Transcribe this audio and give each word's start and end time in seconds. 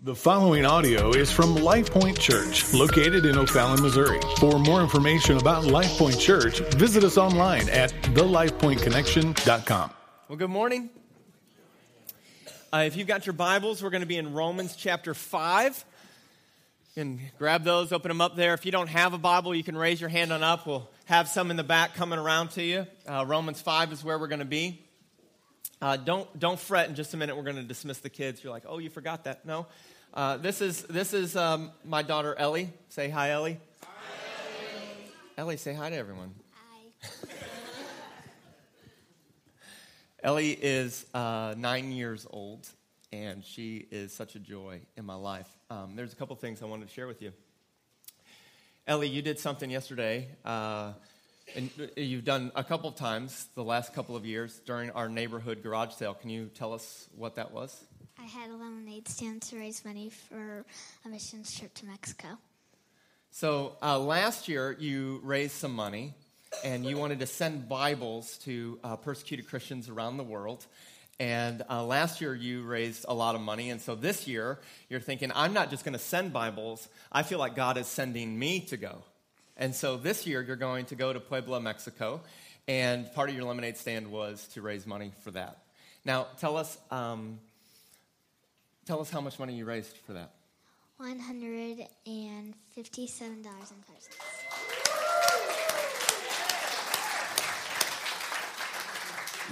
The 0.00 0.14
following 0.14 0.64
audio 0.64 1.10
is 1.10 1.32
from 1.32 1.56
Life 1.56 1.90
Point 1.90 2.16
Church, 2.20 2.72
located 2.72 3.26
in 3.26 3.36
O'Fallon, 3.36 3.82
Missouri. 3.82 4.20
For 4.38 4.56
more 4.60 4.80
information 4.80 5.38
about 5.38 5.64
Life 5.64 5.98
Point 5.98 6.20
Church, 6.20 6.60
visit 6.76 7.02
us 7.02 7.18
online 7.18 7.68
at 7.68 7.90
thelifepointconnection.com. 8.14 9.90
Well, 10.28 10.38
good 10.38 10.50
morning. 10.50 10.90
Uh, 12.72 12.84
if 12.86 12.96
you've 12.96 13.08
got 13.08 13.26
your 13.26 13.32
Bibles, 13.32 13.82
we're 13.82 13.90
going 13.90 14.02
to 14.02 14.06
be 14.06 14.18
in 14.18 14.34
Romans 14.34 14.76
chapter 14.76 15.14
5. 15.14 15.84
You 16.94 17.02
can 17.02 17.20
grab 17.36 17.64
those, 17.64 17.90
open 17.90 18.10
them 18.10 18.20
up 18.20 18.36
there. 18.36 18.54
If 18.54 18.64
you 18.64 18.70
don't 18.70 18.86
have 18.86 19.14
a 19.14 19.18
Bible, 19.18 19.52
you 19.52 19.64
can 19.64 19.76
raise 19.76 20.00
your 20.00 20.10
hand 20.10 20.32
on 20.32 20.44
up. 20.44 20.64
We'll 20.64 20.88
have 21.06 21.26
some 21.26 21.50
in 21.50 21.56
the 21.56 21.64
back 21.64 21.94
coming 21.94 22.20
around 22.20 22.50
to 22.50 22.62
you. 22.62 22.86
Uh, 23.04 23.24
Romans 23.26 23.60
5 23.60 23.92
is 23.92 24.04
where 24.04 24.16
we're 24.16 24.28
going 24.28 24.38
to 24.38 24.44
be. 24.44 24.80
Uh, 25.80 25.96
don't, 25.96 26.38
don't 26.38 26.58
fret 26.58 26.88
in 26.88 26.94
just 26.94 27.14
a 27.14 27.16
minute. 27.16 27.36
We're 27.36 27.44
going 27.44 27.56
to 27.56 27.62
dismiss 27.62 27.98
the 27.98 28.10
kids. 28.10 28.42
You're 28.42 28.52
like, 28.52 28.64
oh, 28.66 28.78
you 28.78 28.90
forgot 28.90 29.24
that. 29.24 29.46
No. 29.46 29.66
Uh, 30.14 30.36
this 30.38 30.60
is, 30.60 30.82
this 30.84 31.12
is 31.12 31.36
um, 31.36 31.70
my 31.84 32.02
daughter, 32.02 32.34
Ellie. 32.34 32.70
Say 32.88 33.10
hi, 33.10 33.30
Ellie. 33.30 33.58
Hi, 33.82 33.88
Ellie. 35.36 35.56
Say 35.58 35.74
hi 35.74 35.90
to 35.90 35.96
everyone. 35.96 36.34
Hi. 36.52 37.08
Ellie 40.22 40.52
is 40.52 41.04
uh, 41.12 41.54
nine 41.56 41.92
years 41.92 42.26
old, 42.30 42.66
and 43.12 43.44
she 43.44 43.86
is 43.90 44.12
such 44.12 44.34
a 44.34 44.38
joy 44.38 44.80
in 44.96 45.04
my 45.04 45.14
life. 45.14 45.48
Um, 45.70 45.92
there's 45.94 46.12
a 46.12 46.16
couple 46.16 46.34
things 46.36 46.62
I 46.62 46.64
wanted 46.64 46.88
to 46.88 46.94
share 46.94 47.06
with 47.06 47.20
you. 47.20 47.32
Ellie, 48.86 49.08
you 49.08 49.20
did 49.20 49.38
something 49.38 49.70
yesterday, 49.70 50.28
uh, 50.44 50.94
and 51.54 51.70
you've 51.96 52.24
done 52.24 52.50
a 52.56 52.64
couple 52.64 52.88
of 52.88 52.96
times 52.96 53.48
the 53.54 53.62
last 53.62 53.94
couple 53.94 54.16
of 54.16 54.24
years 54.24 54.60
during 54.64 54.90
our 54.90 55.10
neighborhood 55.10 55.62
garage 55.62 55.92
sale. 55.92 56.14
Can 56.14 56.30
you 56.30 56.46
tell 56.46 56.72
us 56.72 57.08
what 57.14 57.36
that 57.36 57.52
was? 57.52 57.84
I 58.20 58.24
had 58.24 58.50
a 58.50 58.54
lemonade 58.54 59.06
stand 59.06 59.42
to 59.42 59.56
raise 59.56 59.84
money 59.84 60.10
for 60.10 60.64
a 61.04 61.08
missions 61.08 61.56
trip 61.56 61.72
to 61.74 61.86
Mexico. 61.86 62.26
So 63.30 63.76
uh, 63.80 63.98
last 63.98 64.48
year, 64.48 64.76
you 64.78 65.20
raised 65.22 65.52
some 65.52 65.72
money 65.72 66.14
and 66.64 66.84
you 66.84 66.96
wanted 66.96 67.20
to 67.20 67.26
send 67.26 67.68
Bibles 67.68 68.38
to 68.38 68.80
uh, 68.82 68.96
persecuted 68.96 69.46
Christians 69.46 69.88
around 69.88 70.16
the 70.16 70.24
world. 70.24 70.66
And 71.20 71.62
uh, 71.70 71.84
last 71.84 72.20
year, 72.20 72.34
you 72.34 72.64
raised 72.64 73.04
a 73.08 73.14
lot 73.14 73.36
of 73.36 73.40
money. 73.40 73.70
And 73.70 73.80
so 73.80 73.94
this 73.94 74.26
year, 74.26 74.58
you're 74.88 75.00
thinking, 75.00 75.30
I'm 75.34 75.52
not 75.52 75.70
just 75.70 75.84
going 75.84 75.92
to 75.92 75.98
send 75.98 76.32
Bibles, 76.32 76.88
I 77.12 77.22
feel 77.22 77.38
like 77.38 77.54
God 77.54 77.78
is 77.78 77.86
sending 77.86 78.36
me 78.36 78.60
to 78.60 78.76
go. 78.76 79.04
And 79.56 79.72
so 79.74 79.96
this 79.96 80.26
year, 80.26 80.42
you're 80.42 80.56
going 80.56 80.86
to 80.86 80.96
go 80.96 81.12
to 81.12 81.20
Puebla, 81.20 81.60
Mexico. 81.60 82.20
And 82.66 83.12
part 83.12 83.30
of 83.30 83.36
your 83.36 83.44
lemonade 83.44 83.76
stand 83.76 84.10
was 84.10 84.48
to 84.54 84.62
raise 84.62 84.86
money 84.86 85.12
for 85.22 85.30
that. 85.32 85.58
Now, 86.04 86.26
tell 86.38 86.56
us, 86.56 86.78
um, 86.90 87.38
tell 88.88 89.00
us 89.00 89.10
how 89.10 89.20
much 89.20 89.38
money 89.38 89.52
you 89.52 89.66
raised 89.66 89.94
for 89.98 90.14
that. 90.14 90.30
One 90.96 91.18
hundred 91.18 91.86
and 92.06 92.54
fifty-seven 92.74 93.42
dollars 93.42 93.70
and 93.70 93.84
five 93.84 94.00
cents. 94.00 94.16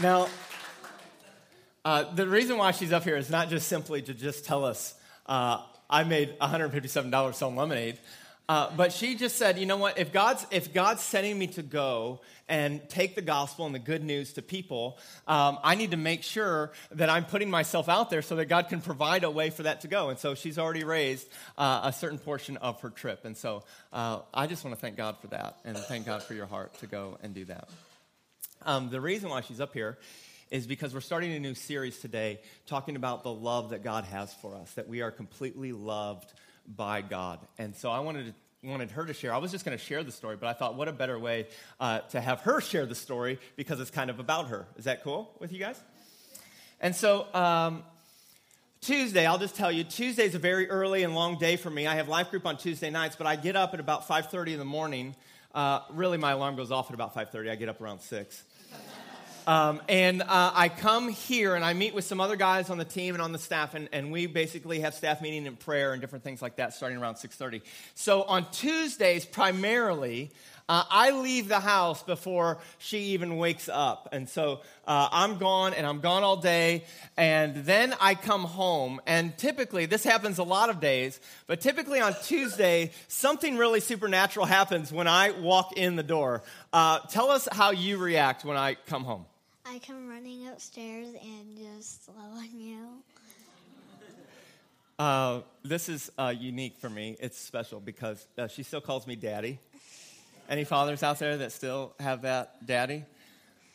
Now, 0.00 0.28
uh, 1.84 2.14
the 2.14 2.26
reason 2.26 2.56
why 2.56 2.70
she's 2.70 2.92
up 2.94 3.04
here 3.04 3.18
is 3.18 3.28
not 3.28 3.50
just 3.50 3.68
simply 3.68 4.00
to 4.02 4.14
just 4.14 4.46
tell 4.46 4.64
us, 4.64 4.94
uh, 5.26 5.62
I 5.88 6.04
made 6.04 6.38
$157 6.38 7.34
selling 7.34 7.56
lemonade. 7.56 7.98
Uh, 8.48 8.70
but 8.76 8.92
she 8.92 9.16
just 9.16 9.36
said, 9.36 9.58
you 9.58 9.66
know 9.66 9.76
what? 9.76 9.98
If 9.98 10.12
God's, 10.12 10.46
if 10.52 10.72
God's 10.72 11.02
sending 11.02 11.36
me 11.36 11.48
to 11.48 11.62
go 11.62 12.20
and 12.48 12.88
take 12.88 13.16
the 13.16 13.22
gospel 13.22 13.66
and 13.66 13.74
the 13.74 13.80
good 13.80 14.04
news 14.04 14.34
to 14.34 14.42
people, 14.42 14.98
um, 15.26 15.58
I 15.64 15.74
need 15.74 15.90
to 15.90 15.96
make 15.96 16.22
sure 16.22 16.70
that 16.92 17.10
I'm 17.10 17.24
putting 17.24 17.50
myself 17.50 17.88
out 17.88 18.08
there 18.08 18.22
so 18.22 18.36
that 18.36 18.44
God 18.44 18.68
can 18.68 18.80
provide 18.80 19.24
a 19.24 19.30
way 19.30 19.50
for 19.50 19.64
that 19.64 19.80
to 19.80 19.88
go. 19.88 20.10
And 20.10 20.18
so 20.18 20.36
she's 20.36 20.58
already 20.58 20.84
raised 20.84 21.26
uh, 21.58 21.80
a 21.84 21.92
certain 21.92 22.18
portion 22.18 22.56
of 22.58 22.80
her 22.82 22.90
trip. 22.90 23.24
And 23.24 23.36
so 23.36 23.64
uh, 23.92 24.20
I 24.32 24.46
just 24.46 24.64
want 24.64 24.76
to 24.76 24.80
thank 24.80 24.96
God 24.96 25.16
for 25.20 25.26
that 25.28 25.56
and 25.64 25.76
thank 25.76 26.06
God 26.06 26.22
for 26.22 26.34
your 26.34 26.46
heart 26.46 26.78
to 26.78 26.86
go 26.86 27.18
and 27.24 27.34
do 27.34 27.46
that. 27.46 27.68
Um, 28.62 28.90
the 28.90 29.00
reason 29.00 29.28
why 29.28 29.40
she's 29.40 29.60
up 29.60 29.72
here 29.72 29.98
is 30.52 30.68
because 30.68 30.94
we're 30.94 31.00
starting 31.00 31.32
a 31.32 31.40
new 31.40 31.54
series 31.54 31.98
today 31.98 32.38
talking 32.66 32.94
about 32.94 33.24
the 33.24 33.32
love 33.32 33.70
that 33.70 33.82
God 33.82 34.04
has 34.04 34.32
for 34.34 34.54
us, 34.54 34.72
that 34.74 34.88
we 34.88 35.02
are 35.02 35.10
completely 35.10 35.72
loved 35.72 36.32
by 36.68 37.02
God. 37.02 37.40
And 37.58 37.74
so 37.74 37.90
I 37.90 38.00
wanted 38.00 38.26
to 38.26 38.34
wanted 38.62 38.90
her 38.90 39.04
to 39.04 39.14
share. 39.14 39.32
I 39.32 39.38
was 39.38 39.52
just 39.52 39.64
going 39.64 39.76
to 39.76 39.82
share 39.82 40.02
the 40.02 40.10
story, 40.10 40.36
but 40.36 40.48
I 40.48 40.52
thought, 40.52 40.74
what 40.74 40.88
a 40.88 40.92
better 40.92 41.18
way 41.18 41.46
uh, 41.78 42.00
to 42.10 42.20
have 42.20 42.40
her 42.40 42.60
share 42.60 42.84
the 42.84 42.94
story 42.94 43.38
because 43.54 43.78
it's 43.80 43.90
kind 43.90 44.10
of 44.10 44.18
about 44.18 44.48
her. 44.48 44.66
Is 44.76 44.86
that 44.86 45.04
cool 45.04 45.30
with 45.38 45.52
you 45.52 45.60
guys? 45.60 45.80
And 46.80 46.94
so 46.94 47.32
um, 47.32 47.84
Tuesday, 48.80 49.24
I'll 49.26 49.38
just 49.38 49.56
tell 49.56 49.70
you, 49.70 49.84
Tuesday 49.84 50.24
is 50.24 50.34
a 50.34 50.38
very 50.38 50.68
early 50.68 51.02
and 51.02 51.14
long 51.14 51.38
day 51.38 51.56
for 51.56 51.70
me. 51.70 51.86
I 51.86 51.94
have 51.96 52.08
life 52.08 52.30
group 52.30 52.46
on 52.46 52.56
Tuesday 52.56 52.90
nights, 52.90 53.16
but 53.16 53.26
I 53.26 53.36
get 53.36 53.56
up 53.56 53.72
at 53.74 53.80
about 53.80 54.06
5:30 54.08 54.52
in 54.52 54.58
the 54.58 54.64
morning. 54.64 55.14
Uh, 55.54 55.80
really, 55.90 56.18
my 56.18 56.32
alarm 56.32 56.56
goes 56.56 56.70
off 56.70 56.88
at 56.90 56.94
about 56.94 57.14
5:30. 57.14 57.50
I 57.50 57.56
get 57.56 57.68
up 57.68 57.80
around 57.80 58.00
six. 58.00 58.44
Um, 59.46 59.80
and 59.88 60.22
uh, 60.22 60.26
I 60.54 60.68
come 60.68 61.08
here 61.08 61.54
and 61.54 61.64
I 61.64 61.72
meet 61.72 61.94
with 61.94 62.04
some 62.04 62.20
other 62.20 62.34
guys 62.34 62.68
on 62.68 62.78
the 62.78 62.84
team 62.84 63.14
and 63.14 63.22
on 63.22 63.30
the 63.30 63.38
staff, 63.38 63.74
and, 63.74 63.88
and 63.92 64.10
we 64.10 64.26
basically 64.26 64.80
have 64.80 64.92
staff 64.92 65.22
meeting 65.22 65.46
and 65.46 65.58
prayer 65.58 65.92
and 65.92 66.00
different 66.00 66.24
things 66.24 66.42
like 66.42 66.56
that 66.56 66.74
starting 66.74 66.98
around 66.98 67.14
6.30. 67.14 67.62
So 67.94 68.24
on 68.24 68.50
Tuesdays, 68.50 69.24
primarily, 69.24 70.32
uh, 70.68 70.82
I 70.90 71.12
leave 71.12 71.46
the 71.46 71.60
house 71.60 72.02
before 72.02 72.58
she 72.78 72.98
even 73.14 73.36
wakes 73.36 73.68
up. 73.68 74.08
And 74.10 74.28
so 74.28 74.62
uh, 74.84 75.08
I'm 75.12 75.38
gone 75.38 75.74
and 75.74 75.86
I'm 75.86 76.00
gone 76.00 76.24
all 76.24 76.38
day. 76.38 76.82
And 77.16 77.64
then 77.64 77.94
I 78.00 78.16
come 78.16 78.42
home. 78.42 79.00
And 79.06 79.38
typically, 79.38 79.86
this 79.86 80.02
happens 80.02 80.38
a 80.38 80.42
lot 80.42 80.70
of 80.70 80.80
days, 80.80 81.20
but 81.46 81.60
typically 81.60 82.00
on 82.00 82.16
Tuesday, 82.24 82.90
something 83.06 83.56
really 83.56 83.78
supernatural 83.78 84.44
happens 84.44 84.92
when 84.92 85.06
I 85.06 85.30
walk 85.30 85.76
in 85.76 85.94
the 85.94 86.02
door. 86.02 86.42
Uh, 86.72 86.98
tell 87.10 87.30
us 87.30 87.46
how 87.52 87.70
you 87.70 87.98
react 87.98 88.44
when 88.44 88.56
I 88.56 88.74
come 88.74 89.04
home. 89.04 89.24
I 89.68 89.80
come 89.80 90.08
running 90.08 90.46
upstairs 90.46 91.08
and 91.08 91.56
just 91.56 92.08
love 92.08 92.36
on 92.36 92.48
you. 92.60 92.86
Uh, 94.96 95.40
this 95.64 95.88
is 95.88 96.08
uh, 96.16 96.32
unique 96.38 96.78
for 96.78 96.88
me. 96.88 97.16
It's 97.18 97.36
special 97.36 97.80
because 97.80 98.24
uh, 98.38 98.46
she 98.46 98.62
still 98.62 98.80
calls 98.80 99.08
me 99.08 99.16
daddy. 99.16 99.58
Any 100.48 100.62
fathers 100.62 101.02
out 101.02 101.18
there 101.18 101.38
that 101.38 101.50
still 101.50 101.94
have 101.98 102.22
that 102.22 102.64
daddy? 102.64 103.04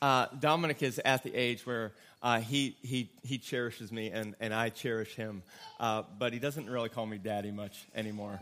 Uh, 0.02 0.28
Dominic 0.40 0.82
is 0.82 0.98
at 1.04 1.24
the 1.24 1.36
age 1.36 1.66
where 1.66 1.92
uh, 2.24 2.40
he, 2.40 2.78
he, 2.82 3.10
he 3.24 3.38
cherishes 3.38 3.92
me 3.92 4.12
and, 4.12 4.34
and 4.40 4.54
I 4.54 4.70
cherish 4.70 5.14
him. 5.16 5.44
Uh, 5.78 6.04
but 6.18 6.32
he 6.32 6.40
doesn't 6.40 6.70
really 6.70 6.90
call 6.90 7.06
me 7.06 7.18
daddy 7.18 7.52
much 7.52 7.86
anymore. 7.94 8.40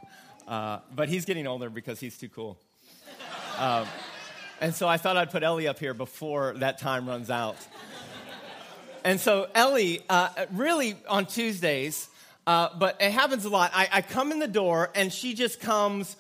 but 0.48 1.10
he's 1.10 1.26
getting 1.26 1.48
older 1.48 1.72
because 1.72 2.00
he's 2.00 2.16
too 2.16 2.30
cool. 2.30 2.60
And 4.62 4.75
so 4.75 4.88
I 4.88 4.97
thought 4.97 5.18
I'd 5.18 5.31
put 5.31 5.44
Ellie 5.44 5.68
up 5.68 5.80
here 5.80 5.94
before 5.94 6.53
that 6.58 6.80
time 6.80 7.08
runs 7.08 7.30
out. 7.30 7.56
and 9.03 9.20
so 9.20 9.47
Ellie, 9.56 10.02
really 10.52 10.97
on 11.08 11.25
Tuesdays, 11.25 12.09
uh, 12.46 12.69
but 12.78 12.98
it 13.00 13.12
happens 13.12 13.46
a 13.46 13.50
lot. 13.50 13.72
I, 13.74 13.88
I, 13.92 14.02
come 14.02 14.31
in 14.31 14.40
the 14.40 14.48
door 14.48 14.90
and 14.96 15.14
she 15.14 15.34
just 15.34 15.59
comes, 15.59 16.16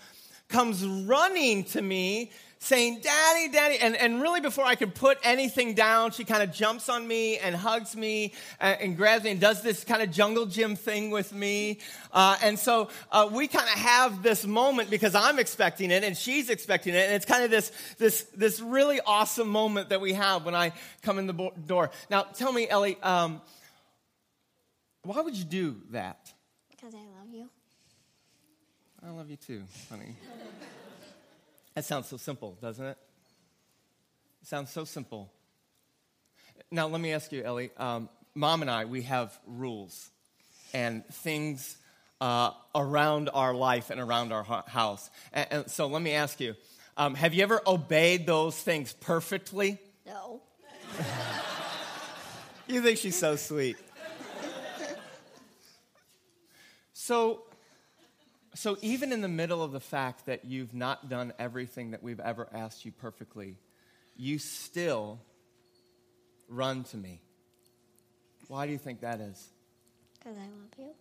comes 0.47 0.85
running 0.85 1.63
to 1.65 1.81
me 1.81 2.31
saying, 2.59 2.99
Daddy, 3.01 3.47
Daddy. 3.49 3.79
And, 3.79 3.95
and 3.95 4.21
really, 4.21 4.41
before 4.41 4.65
I 4.65 4.75
can 4.75 4.91
put 4.91 5.17
anything 5.23 5.73
down, 5.73 6.11
she 6.11 6.25
kind 6.25 6.43
of 6.43 6.51
jumps 6.51 6.89
on 6.89 7.07
me 7.07 7.37
and 7.37 7.55
hugs 7.55 7.95
me 7.95 8.33
and, 8.59 8.81
and, 8.81 8.97
grabs 8.97 9.23
me 9.23 9.31
and 9.31 9.39
does 9.39 9.61
this 9.61 9.83
kind 9.85 10.01
of 10.01 10.11
jungle 10.11 10.45
gym 10.45 10.75
thing 10.75 11.09
with 11.09 11.33
me. 11.33 11.79
Uh, 12.11 12.37
and 12.43 12.59
so 12.59 12.89
uh, 13.11 13.29
we 13.31 13.47
kind 13.47 13.67
of 13.67 13.79
have 13.79 14.21
this 14.21 14.45
moment 14.45 14.89
because 14.89 15.15
I'm 15.15 15.39
expecting 15.39 15.89
it 15.89 16.03
and 16.03 16.15
she's 16.15 16.49
expecting 16.49 16.93
it. 16.93 17.05
And 17.05 17.13
it's 17.13 17.25
kind 17.25 17.43
of 17.43 17.49
this, 17.49 17.71
this, 17.97 18.23
this 18.35 18.59
really 18.59 18.99
awesome 19.05 19.47
moment 19.47 19.89
that 19.89 20.01
we 20.01 20.13
have 20.13 20.45
when 20.45 20.55
I 20.55 20.73
come 21.01 21.17
in 21.17 21.27
the 21.27 21.33
bo- 21.33 21.53
door. 21.65 21.91
Now, 22.09 22.23
tell 22.23 22.51
me, 22.51 22.67
Ellie, 22.67 22.97
um, 23.01 23.41
why 25.03 25.21
would 25.21 25.35
you 25.35 25.45
do 25.45 25.77
that? 25.91 26.33
Because 26.69 26.93
I 26.93 27.19
love 27.19 27.33
you. 27.33 27.49
I 29.01 29.11
love 29.11 29.29
you 29.29 29.37
too, 29.37 29.63
honey. 29.89 30.17
that 31.75 31.85
sounds 31.85 32.07
so 32.07 32.17
simple, 32.17 32.57
doesn't 32.61 32.85
it? 32.85 32.97
It 34.41 34.47
sounds 34.47 34.71
so 34.71 34.85
simple. 34.85 35.31
Now, 36.71 36.87
let 36.87 37.01
me 37.01 37.13
ask 37.13 37.31
you, 37.31 37.43
Ellie. 37.43 37.71
Um, 37.77 38.09
Mom 38.35 38.61
and 38.61 38.69
I, 38.69 38.85
we 38.85 39.03
have 39.03 39.37
rules 39.45 40.09
and 40.73 41.05
things 41.07 41.77
uh, 42.21 42.51
around 42.75 43.29
our 43.33 43.53
life 43.53 43.89
and 43.89 43.99
around 43.99 44.31
our 44.31 44.43
house. 44.43 45.09
And, 45.33 45.47
and 45.51 45.69
so 45.69 45.87
let 45.87 46.01
me 46.01 46.11
ask 46.11 46.39
you 46.39 46.55
um, 46.97 47.15
have 47.15 47.33
you 47.33 47.43
ever 47.43 47.61
obeyed 47.65 48.27
those 48.27 48.57
things 48.57 48.91
perfectly? 48.91 49.77
No. 50.05 50.41
you 52.67 52.81
think 52.81 52.97
she's 52.97 53.17
so 53.17 53.37
sweet. 53.37 53.77
So, 56.93 57.43
so 58.59 58.77
even 58.81 59.13
in 59.13 59.21
the 59.21 59.29
middle 59.29 59.63
of 59.63 59.71
the 59.71 59.79
fact 59.79 60.25
that 60.25 60.43
you've 60.43 60.73
not 60.73 61.07
done 61.07 61.31
everything 61.39 61.91
that 61.91 62.03
we've 62.03 62.19
ever 62.19 62.49
asked 62.53 62.83
you 62.83 62.91
perfectly, 62.91 63.55
you 64.17 64.37
still 64.37 65.17
run 66.49 66.83
to 66.83 66.97
me. 66.97 67.21
Why 68.49 68.65
do 68.65 68.73
you 68.73 68.77
think 68.77 68.99
that 68.99 69.21
is? 69.21 69.47
Because 70.17 70.37
I 70.37 70.41
love 70.41 70.93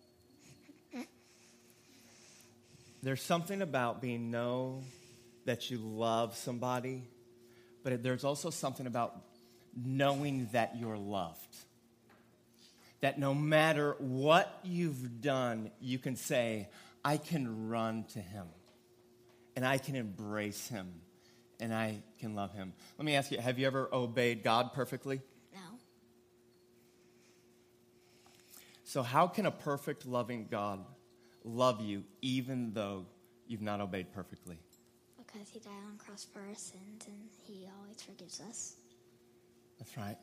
you. 0.93 1.01
there's 3.03 3.21
something 3.21 3.61
about 3.61 4.01
being 4.01 4.31
know 4.31 4.81
that 5.43 5.69
you 5.69 5.79
love 5.79 6.37
somebody, 6.37 7.03
but 7.83 8.01
there's 8.01 8.23
also 8.23 8.51
something 8.51 8.87
about 8.87 9.17
knowing 9.75 10.47
that 10.53 10.77
you're 10.77 10.97
loved. 10.97 11.57
That 13.01 13.19
no 13.19 13.33
matter 13.33 13.97
what 13.99 14.59
you've 14.63 15.19
done, 15.19 15.71
you 15.81 15.99
can 15.99 16.15
say, 16.15 16.69
I 17.03 17.17
can 17.17 17.69
run 17.69 18.05
to 18.13 18.19
him 18.19 18.47
and 19.55 19.65
I 19.65 19.77
can 19.77 19.95
embrace 19.95 20.67
him 20.67 20.87
and 21.59 21.73
I 21.73 22.01
can 22.19 22.35
love 22.35 22.53
him. 22.53 22.73
Let 22.97 23.05
me 23.05 23.15
ask 23.15 23.31
you 23.31 23.39
have 23.39 23.59
you 23.59 23.67
ever 23.67 23.89
obeyed 23.91 24.43
God 24.43 24.73
perfectly? 24.73 25.21
No. 25.53 25.59
So, 28.83 29.03
how 29.03 29.27
can 29.27 29.45
a 29.45 29.51
perfect, 29.51 30.05
loving 30.05 30.47
God 30.49 30.83
love 31.43 31.81
you 31.81 32.03
even 32.21 32.73
though 32.73 33.05
you've 33.47 33.61
not 33.61 33.81
obeyed 33.81 34.11
perfectly? 34.13 34.57
Because 35.17 35.49
he 35.49 35.59
died 35.59 35.71
on 35.85 35.97
the 35.97 36.03
cross 36.03 36.25
for 36.25 36.39
our 36.39 36.55
sins 36.55 37.05
and 37.05 37.29
he 37.45 37.67
always 37.79 38.01
forgives 38.01 38.41
us. 38.41 38.75
That's 39.77 39.95
right. 39.97 40.17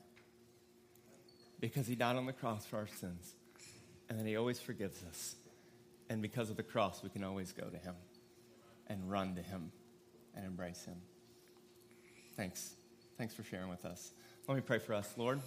Because 1.61 1.87
he 1.87 1.95
died 1.95 2.17
on 2.17 2.27
the 2.27 2.33
cross 2.33 2.67
for 2.67 2.77
our 2.77 2.87
sins 2.87 3.35
and 4.09 4.19
then 4.19 4.27
he 4.27 4.37
always 4.37 4.59
forgives 4.59 5.03
us. 5.09 5.37
And 6.09 6.23
because 6.23 6.51
of 6.51 6.57
the 6.57 6.63
cross, 6.63 7.03
we 7.03 7.11
can 7.11 7.25
always 7.25 7.53
go 7.53 7.67
to 7.67 7.77
him 7.77 7.95
and 8.87 9.11
run 9.11 9.35
to 9.35 9.43
him 9.43 9.73
and 10.35 10.45
embrace 10.45 10.85
him. 10.85 10.97
Thanks. 12.37 12.77
Thanks 13.19 13.35
for 13.35 13.43
sharing 13.43 13.69
with 13.69 13.85
us. 13.85 14.13
Let 14.47 14.55
me 14.55 14.61
pray 14.61 14.79
for 14.79 14.95
us, 14.95 15.13
Lord. 15.17 15.41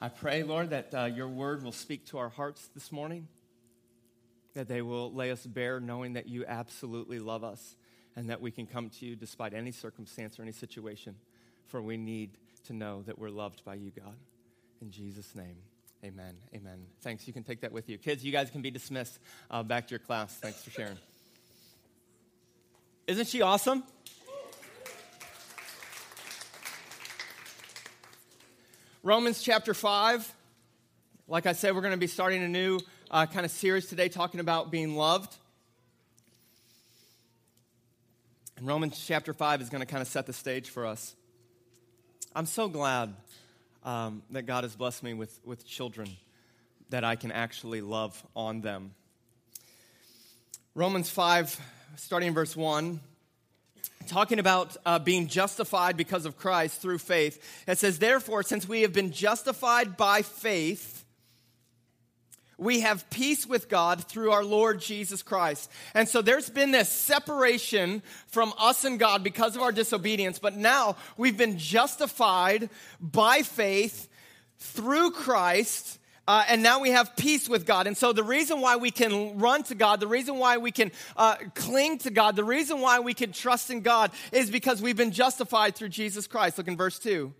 I 0.00 0.08
pray, 0.08 0.42
Lord, 0.42 0.70
that 0.70 0.94
uh, 0.94 1.04
your 1.04 1.28
word 1.28 1.62
will 1.62 1.72
speak 1.72 2.06
to 2.06 2.18
our 2.18 2.30
hearts 2.30 2.70
this 2.74 2.90
morning, 2.90 3.28
that 4.54 4.66
they 4.66 4.80
will 4.80 5.12
lay 5.12 5.30
us 5.30 5.46
bare, 5.46 5.78
knowing 5.78 6.14
that 6.14 6.26
you 6.26 6.44
absolutely 6.46 7.18
love 7.18 7.44
us 7.44 7.76
and 8.16 8.30
that 8.30 8.40
we 8.40 8.50
can 8.50 8.66
come 8.66 8.88
to 8.88 9.06
you 9.06 9.14
despite 9.14 9.54
any 9.54 9.72
circumstance 9.72 10.38
or 10.38 10.42
any 10.42 10.52
situation, 10.52 11.14
for 11.66 11.80
we 11.82 11.96
need 11.96 12.30
to 12.64 12.72
know 12.72 13.02
that 13.02 13.18
we're 13.18 13.30
loved 13.30 13.64
by 13.64 13.74
you, 13.74 13.90
God. 13.90 14.16
In 14.80 14.90
Jesus' 14.90 15.34
name, 15.34 15.56
amen. 16.04 16.36
Amen. 16.54 16.86
Thanks. 17.02 17.26
You 17.26 17.32
can 17.32 17.42
take 17.42 17.60
that 17.60 17.72
with 17.72 17.88
you. 17.88 17.98
Kids, 17.98 18.24
you 18.24 18.32
guys 18.32 18.50
can 18.50 18.62
be 18.62 18.70
dismissed 18.70 19.18
uh, 19.50 19.62
back 19.62 19.88
to 19.88 19.92
your 19.92 19.98
class. 19.98 20.34
Thanks 20.36 20.62
for 20.62 20.70
sharing. 20.70 20.96
Isn't 23.06 23.26
she 23.26 23.42
awesome? 23.42 23.82
Romans 29.02 29.42
chapter 29.42 29.74
5. 29.74 30.34
Like 31.26 31.46
I 31.46 31.52
said, 31.52 31.74
we're 31.74 31.80
going 31.80 31.92
to 31.92 31.98
be 31.98 32.06
starting 32.06 32.42
a 32.42 32.48
new 32.48 32.80
uh, 33.10 33.26
kind 33.26 33.44
of 33.44 33.50
series 33.50 33.86
today 33.86 34.08
talking 34.08 34.40
about 34.40 34.70
being 34.70 34.94
loved. 34.94 35.34
And 38.56 38.66
Romans 38.66 39.02
chapter 39.06 39.32
5 39.32 39.62
is 39.62 39.70
going 39.70 39.80
to 39.80 39.86
kind 39.86 40.02
of 40.02 40.08
set 40.08 40.26
the 40.26 40.32
stage 40.32 40.68
for 40.68 40.86
us. 40.86 41.14
I'm 42.36 42.46
so 42.46 42.68
glad 42.68 43.14
um, 43.84 44.22
that 44.30 44.42
God 44.42 44.64
has 44.64 44.74
blessed 44.76 45.02
me 45.02 45.14
with, 45.14 45.40
with 45.44 45.66
children 45.66 46.08
that 46.90 47.04
I 47.04 47.16
can 47.16 47.32
actually 47.32 47.80
love 47.80 48.22
on 48.34 48.60
them. 48.60 48.94
Romans 50.74 51.10
5, 51.10 51.60
starting 51.96 52.28
in 52.28 52.34
verse 52.34 52.56
1, 52.56 53.00
talking 54.06 54.38
about 54.38 54.76
uh, 54.84 54.98
being 54.98 55.26
justified 55.28 55.96
because 55.96 56.26
of 56.26 56.36
Christ 56.36 56.80
through 56.80 56.98
faith. 56.98 57.64
It 57.66 57.78
says, 57.78 57.98
Therefore, 57.98 58.42
since 58.42 58.68
we 58.68 58.82
have 58.82 58.92
been 58.92 59.12
justified 59.12 59.96
by 59.96 60.22
faith, 60.22 61.04
we 62.60 62.80
have 62.80 63.08
peace 63.08 63.46
with 63.46 63.68
God 63.68 64.04
through 64.04 64.30
our 64.32 64.44
Lord 64.44 64.80
Jesus 64.80 65.22
Christ. 65.22 65.70
And 65.94 66.08
so 66.08 66.20
there's 66.20 66.50
been 66.50 66.70
this 66.70 66.90
separation 66.90 68.02
from 68.26 68.52
us 68.58 68.84
and 68.84 68.98
God 68.98 69.24
because 69.24 69.56
of 69.56 69.62
our 69.62 69.72
disobedience, 69.72 70.38
but 70.38 70.54
now 70.54 70.96
we've 71.16 71.38
been 71.38 71.58
justified 71.58 72.68
by 73.00 73.42
faith 73.42 74.08
through 74.58 75.12
Christ. 75.12 75.98
Uh, 76.28 76.44
and 76.48 76.62
now 76.62 76.80
we 76.80 76.90
have 76.90 77.16
peace 77.16 77.48
with 77.48 77.64
God. 77.64 77.86
And 77.86 77.96
so, 77.96 78.12
the 78.12 78.22
reason 78.22 78.60
why 78.60 78.76
we 78.76 78.92
can 78.92 79.38
run 79.38 79.64
to 79.64 79.74
God, 79.74 79.98
the 79.98 80.06
reason 80.06 80.36
why 80.36 80.58
we 80.58 80.70
can 80.70 80.92
uh, 81.16 81.36
cling 81.54 81.98
to 81.98 82.10
God, 82.10 82.36
the 82.36 82.44
reason 82.44 82.80
why 82.80 83.00
we 83.00 83.14
can 83.14 83.32
trust 83.32 83.70
in 83.70 83.80
God 83.80 84.12
is 84.30 84.48
because 84.48 84.80
we've 84.80 84.96
been 84.96 85.10
justified 85.10 85.74
through 85.74 85.88
Jesus 85.88 86.28
Christ. 86.28 86.58
Look 86.58 86.68
in 86.68 86.76
verse 86.76 87.00
2. 87.00 87.32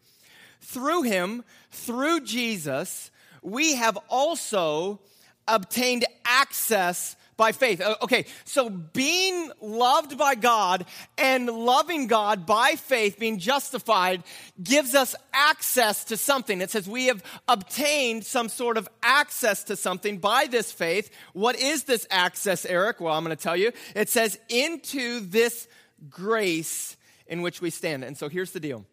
Through 0.63 1.03
him, 1.03 1.45
through 1.71 2.23
Jesus, 2.23 3.13
we 3.43 3.75
have 3.75 3.99
also 4.09 5.01
obtained 5.47 6.05
access 6.25 7.17
by 7.41 7.53
faith. 7.53 7.81
Uh, 7.81 7.97
okay, 8.03 8.27
so 8.45 8.69
being 8.69 9.51
loved 9.63 10.19
by 10.19 10.35
God 10.35 10.85
and 11.17 11.47
loving 11.47 12.07
God 12.07 12.45
by 12.45 12.73
faith, 12.73 13.19
being 13.19 13.39
justified, 13.39 14.23
gives 14.63 14.95
us 14.95 15.15
access 15.33 16.05
to 16.05 16.19
something. 16.19 16.61
It 16.61 16.71
says 16.71 16.87
we 16.87 17.07
have 17.07 17.23
obtained 17.49 18.27
some 18.27 18.51
sort 18.51 18.77
of 18.77 18.91
access 19.03 19.65
to 19.65 19.77
something 19.77 20.19
by 20.19 20.49
this 20.51 20.71
faith. 20.71 21.11
What 21.33 21.59
is 21.59 21.85
this 21.85 22.07
access, 22.11 22.67
Eric? 22.67 23.01
Well, 23.01 23.15
I'm 23.15 23.25
going 23.25 23.35
to 23.35 23.43
tell 23.43 23.57
you. 23.57 23.73
It 23.97 24.11
says 24.11 24.39
into 24.51 25.21
this 25.21 25.67
grace 26.11 26.95
in 27.27 27.41
which 27.41 27.63
we 27.63 27.71
stand. 27.71 28.05
And 28.05 28.19
so 28.19 28.29
here's 28.29 28.51
the 28.51 28.61
deal 28.61 28.85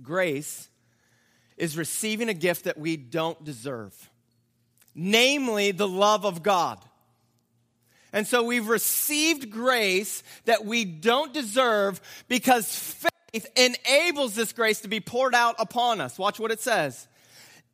grace 0.00 0.68
is 1.58 1.76
receiving 1.76 2.28
a 2.28 2.34
gift 2.34 2.64
that 2.64 2.78
we 2.78 2.96
don't 2.96 3.42
deserve 3.44 3.94
namely 4.98 5.70
the 5.70 5.88
love 5.88 6.26
of 6.26 6.42
God. 6.42 6.78
And 8.12 8.26
so 8.26 8.42
we've 8.42 8.68
received 8.68 9.50
grace 9.50 10.22
that 10.46 10.64
we 10.64 10.84
don't 10.84 11.32
deserve 11.32 12.00
because 12.26 12.74
faith 12.74 13.46
enables 13.56 14.34
this 14.34 14.52
grace 14.52 14.80
to 14.80 14.88
be 14.88 15.00
poured 15.00 15.34
out 15.34 15.54
upon 15.58 16.00
us. 16.00 16.18
Watch 16.18 16.40
what 16.40 16.50
it 16.50 16.60
says. 16.60 17.06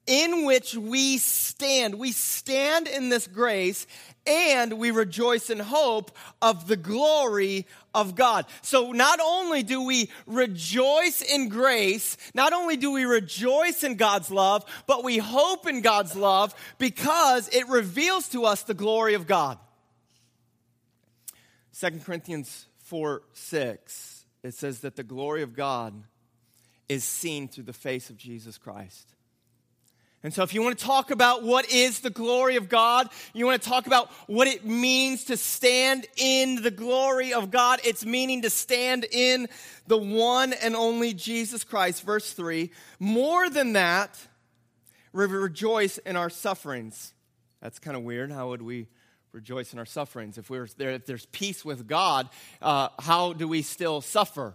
In 0.07 0.45
which 0.45 0.75
we 0.75 1.17
stand. 1.17 1.95
We 1.95 2.13
stand 2.13 2.89
in 2.89 3.09
this 3.09 3.27
grace 3.27 3.87
and 4.27 4.75
we 4.75 4.91
rejoice 4.91 5.49
in 5.49 5.61
hope 5.61 6.11
of 6.43 6.67
the 6.67 6.77
glory 6.77 7.67
of 7.95 8.15
God. 8.15 8.47
So 8.63 8.93
not 8.93 9.21
only 9.21 9.63
do 9.63 9.83
we 9.83 10.11
rejoice 10.27 11.23
in 11.23 11.49
grace, 11.49 12.17
not 12.35 12.53
only 12.53 12.77
do 12.77 12.93
we 12.93 13.05
rejoice 13.05 13.85
in 13.85 13.97
God's 13.97 14.31
love, 14.31 14.65
but 14.87 15.05
we 15.05 15.19
hope 15.19 15.67
in 15.67 15.81
God's 15.81 16.17
love 16.17 16.55
because 16.79 17.49
it 17.49 17.69
reveals 17.69 18.29
to 18.31 18.45
us 18.45 18.63
the 18.63 18.75
glory 18.75 19.15
of 19.15 19.27
God. 19.27 19.59
2 21.81 22.01
Corinthians 22.05 22.67
4 22.85 23.23
6, 23.33 24.27
it 24.43 24.55
says 24.55 24.81
that 24.81 24.97
the 24.97 25.03
glory 25.03 25.43
of 25.43 25.55
God 25.55 25.95
is 26.89 27.05
seen 27.05 27.49
through 27.49 27.65
the 27.65 27.73
face 27.73 28.11
of 28.11 28.17
Jesus 28.17 28.59
Christ. 28.59 29.14
And 30.25 30.33
so, 30.33 30.43
if 30.43 30.55
you 30.55 30.63
want 30.63 30.79
to 30.79 30.85
talk 30.85 31.11
about 31.11 31.43
what 31.43 31.71
is 31.71 32.01
the 32.01 32.09
glory 32.09 32.57
of 32.57 32.71
God, 32.71 33.11
you 33.35 33.45
want 33.45 33.63
to 33.63 33.69
talk 33.69 33.87
about 33.87 34.11
what 34.27 34.49
it 34.49 34.65
means 34.65 35.25
to 35.25 35.37
stand 35.37 36.07
in 36.17 36.63
the 36.63 36.71
glory 36.71 37.35
of 37.35 37.51
God, 37.51 37.79
it's 37.85 38.07
meaning 38.07 38.41
to 38.41 38.49
stand 38.49 39.05
in 39.13 39.49
the 39.87 39.99
one 39.99 40.55
and 40.55 40.75
only 40.75 41.13
Jesus 41.13 41.63
Christ. 41.63 42.03
Verse 42.03 42.33
3 42.33 42.71
More 42.99 43.51
than 43.51 43.75
that, 43.75 44.19
we 45.13 45.27
rejoice 45.27 45.99
in 45.99 46.17
our 46.17 46.31
sufferings. 46.31 47.13
That's 47.61 47.79
kind 47.79 47.95
of 47.95 48.03
weird. 48.03 48.33
How 48.33 48.49
would 48.49 48.63
we 48.63 48.89
rejoice 49.33 49.75
in 49.75 49.79
our 49.79 49.85
sufferings? 49.85 50.39
If, 50.39 50.49
we're 50.49 50.69
there, 50.79 50.93
if 50.93 51.05
there's 51.05 51.27
peace 51.27 51.67
with 51.67 51.87
God, 51.87 52.31
uh, 52.63 52.89
how 52.99 53.35
do 53.35 53.47
we 53.47 53.61
still 53.61 54.01
suffer? 54.01 54.55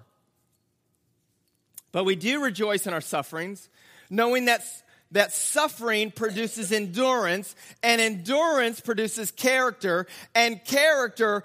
But 1.91 2.05
we 2.05 2.15
do 2.15 2.43
rejoice 2.43 2.87
in 2.87 2.93
our 2.93 3.01
sufferings, 3.01 3.69
knowing 4.09 4.45
that 4.45 4.63
that 5.11 5.31
suffering 5.33 6.11
produces 6.11 6.71
endurance, 6.71 7.55
and 7.81 7.99
endurance 7.99 8.79
produces 8.79 9.31
character, 9.31 10.05
and 10.35 10.63
character 10.63 11.43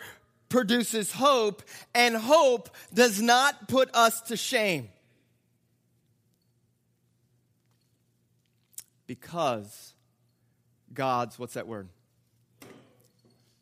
produces 0.49 1.13
hope, 1.13 1.63
and 1.95 2.17
hope 2.17 2.69
does 2.93 3.21
not 3.21 3.69
put 3.69 3.93
us 3.95 4.21
to 4.23 4.37
shame. 4.37 4.89
Because 9.07 9.95
God's, 10.93 11.39
what's 11.39 11.55
that 11.55 11.67
word? 11.67 11.89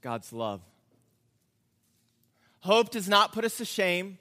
God's 0.03 0.33
love. 0.33 0.61
Hope 2.61 2.91
does 2.91 3.09
not 3.09 3.33
put 3.33 3.45
us 3.45 3.57
to 3.57 3.65
shame 3.65 4.19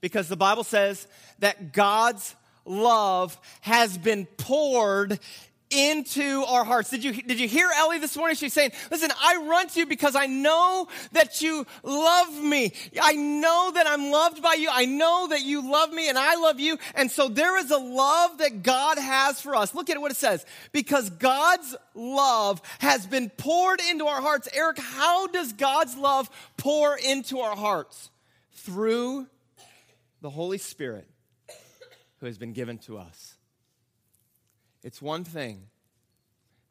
because 0.00 0.28
the 0.28 0.36
Bible 0.36 0.64
says 0.64 1.06
that 1.38 1.72
God's 1.72 2.34
love 2.64 3.38
has 3.60 3.96
been 3.98 4.26
poured 4.26 5.18
into 5.70 6.44
our 6.48 6.64
hearts. 6.64 6.90
Did 6.90 7.04
you, 7.04 7.12
did 7.12 7.38
you 7.38 7.46
hear 7.46 7.70
Ellie 7.76 8.00
this 8.00 8.16
morning? 8.16 8.36
She's 8.36 8.52
saying, 8.52 8.72
listen, 8.90 9.10
I 9.22 9.46
run 9.48 9.68
to 9.68 9.80
you 9.80 9.86
because 9.86 10.16
I 10.16 10.26
know 10.26 10.88
that 11.12 11.40
you 11.40 11.64
love 11.82 12.42
me. 12.42 12.72
I 13.00 13.12
know 13.12 13.70
that 13.74 13.86
I'm 13.86 14.10
loved 14.10 14.42
by 14.42 14.54
you. 14.54 14.68
I 14.70 14.86
know 14.86 15.28
that 15.30 15.42
you 15.42 15.70
love 15.70 15.92
me 15.92 16.08
and 16.08 16.18
I 16.18 16.34
love 16.36 16.58
you. 16.58 16.76
And 16.96 17.10
so 17.10 17.28
there 17.28 17.56
is 17.58 17.70
a 17.70 17.78
love 17.78 18.38
that 18.38 18.62
God 18.62 18.98
has 18.98 19.40
for 19.40 19.54
us. 19.54 19.74
Look 19.74 19.90
at 19.90 20.00
what 20.00 20.10
it 20.10 20.16
says. 20.16 20.44
Because 20.72 21.08
God's 21.08 21.76
love 21.94 22.60
has 22.80 23.06
been 23.06 23.30
poured 23.30 23.80
into 23.90 24.06
our 24.06 24.20
hearts. 24.20 24.48
Eric, 24.52 24.78
how 24.78 25.28
does 25.28 25.52
God's 25.52 25.96
love 25.96 26.28
pour 26.56 26.96
into 26.96 27.38
our 27.38 27.56
hearts? 27.56 28.10
Through 28.52 29.26
the 30.20 30.30
Holy 30.30 30.58
Spirit 30.58 31.09
who 32.20 32.26
has 32.26 32.38
been 32.38 32.52
given 32.52 32.78
to 32.78 32.98
us. 32.98 33.34
It's 34.82 35.02
one 35.02 35.24
thing 35.24 35.66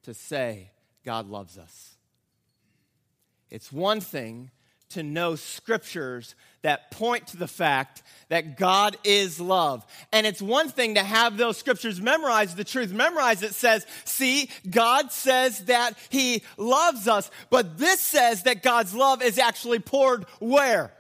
to 0.04 0.14
say 0.14 0.72
God 1.04 1.28
loves 1.28 1.58
us, 1.58 1.96
it's 3.50 3.72
one 3.72 4.00
thing 4.00 4.52
to 4.90 5.04
know 5.04 5.36
scriptures 5.36 6.34
that 6.64 6.90
point 6.90 7.28
to 7.28 7.38
the 7.38 7.48
fact 7.48 8.02
that 8.30 8.58
God 8.58 8.98
is 9.04 9.40
love. 9.40 9.86
And 10.12 10.26
it's 10.26 10.42
one 10.42 10.70
thing 10.70 10.96
to 10.96 11.04
have 11.04 11.38
those 11.38 11.58
scriptures 11.58 12.02
memorized, 12.02 12.58
the 12.58 12.64
truth 12.64 12.92
memorized 12.92 13.42
that 13.42 13.54
says, 13.54 13.86
see, 14.04 14.50
God 14.68 15.12
says 15.12 15.66
that 15.66 15.94
He 16.10 16.42
loves 16.58 17.08
us, 17.08 17.30
but 17.52 17.78
this 17.78 18.00
says 18.00 18.44
that 18.44 18.64
God's 18.64 18.96
love 18.96 19.22
is 19.22 19.38
actually 19.38 19.80
poured 19.80 20.24
where? 20.40 20.92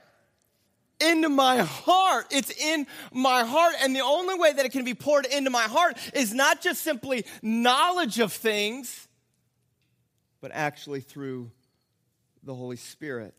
Into 1.01 1.29
my 1.29 1.57
heart. 1.57 2.27
It's 2.31 2.51
in 2.51 2.87
my 3.13 3.43
heart. 3.43 3.75
And 3.81 3.95
the 3.95 4.01
only 4.01 4.35
way 4.35 4.53
that 4.53 4.65
it 4.65 4.71
can 4.71 4.83
be 4.83 4.93
poured 4.93 5.25
into 5.25 5.49
my 5.49 5.63
heart 5.63 5.97
is 6.13 6.33
not 6.33 6.61
just 6.61 6.81
simply 6.81 7.25
knowledge 7.41 8.19
of 8.19 8.33
things, 8.33 9.07
but 10.41 10.51
actually 10.53 11.01
through 11.01 11.51
the 12.43 12.55
Holy 12.55 12.77
Spirit 12.77 13.35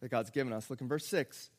that 0.00 0.10
God's 0.10 0.30
given 0.30 0.52
us. 0.52 0.70
Look 0.70 0.80
in 0.80 0.88
verse 0.88 1.06
6. 1.06 1.50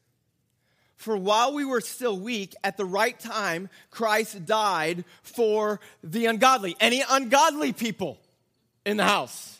For 0.95 1.15
while 1.15 1.53
we 1.53 1.63
were 1.63 1.79
still 1.79 2.19
weak, 2.19 2.55
at 2.61 2.75
the 2.75 2.83
right 2.83 3.17
time, 3.17 3.69
Christ 3.89 4.45
died 4.45 5.05
for 5.21 5.79
the 6.03 6.25
ungodly. 6.25 6.75
Any 6.81 7.03
ungodly 7.09 7.71
people 7.71 8.19
in 8.85 8.97
the 8.97 9.05
house? 9.05 9.58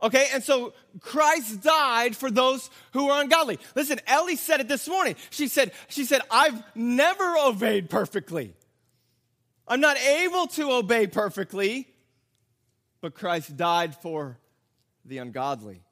Okay, 0.00 0.28
and 0.32 0.44
so 0.44 0.74
Christ 1.00 1.60
died 1.60 2.14
for 2.14 2.30
those 2.30 2.70
who 2.92 3.10
are 3.10 3.20
ungodly. 3.20 3.58
Listen, 3.74 4.00
Ellie 4.06 4.36
said 4.36 4.60
it 4.60 4.68
this 4.68 4.86
morning. 4.86 5.16
She 5.30 5.48
said, 5.48 5.72
she 5.88 6.04
said, 6.04 6.22
I've 6.30 6.62
never 6.76 7.36
obeyed 7.36 7.90
perfectly. 7.90 8.54
I'm 9.66 9.80
not 9.80 9.98
able 9.98 10.46
to 10.48 10.70
obey 10.70 11.08
perfectly, 11.08 11.88
but 13.00 13.14
Christ 13.14 13.56
died 13.56 13.96
for 13.96 14.38
the 15.04 15.18
ungodly. 15.18 15.82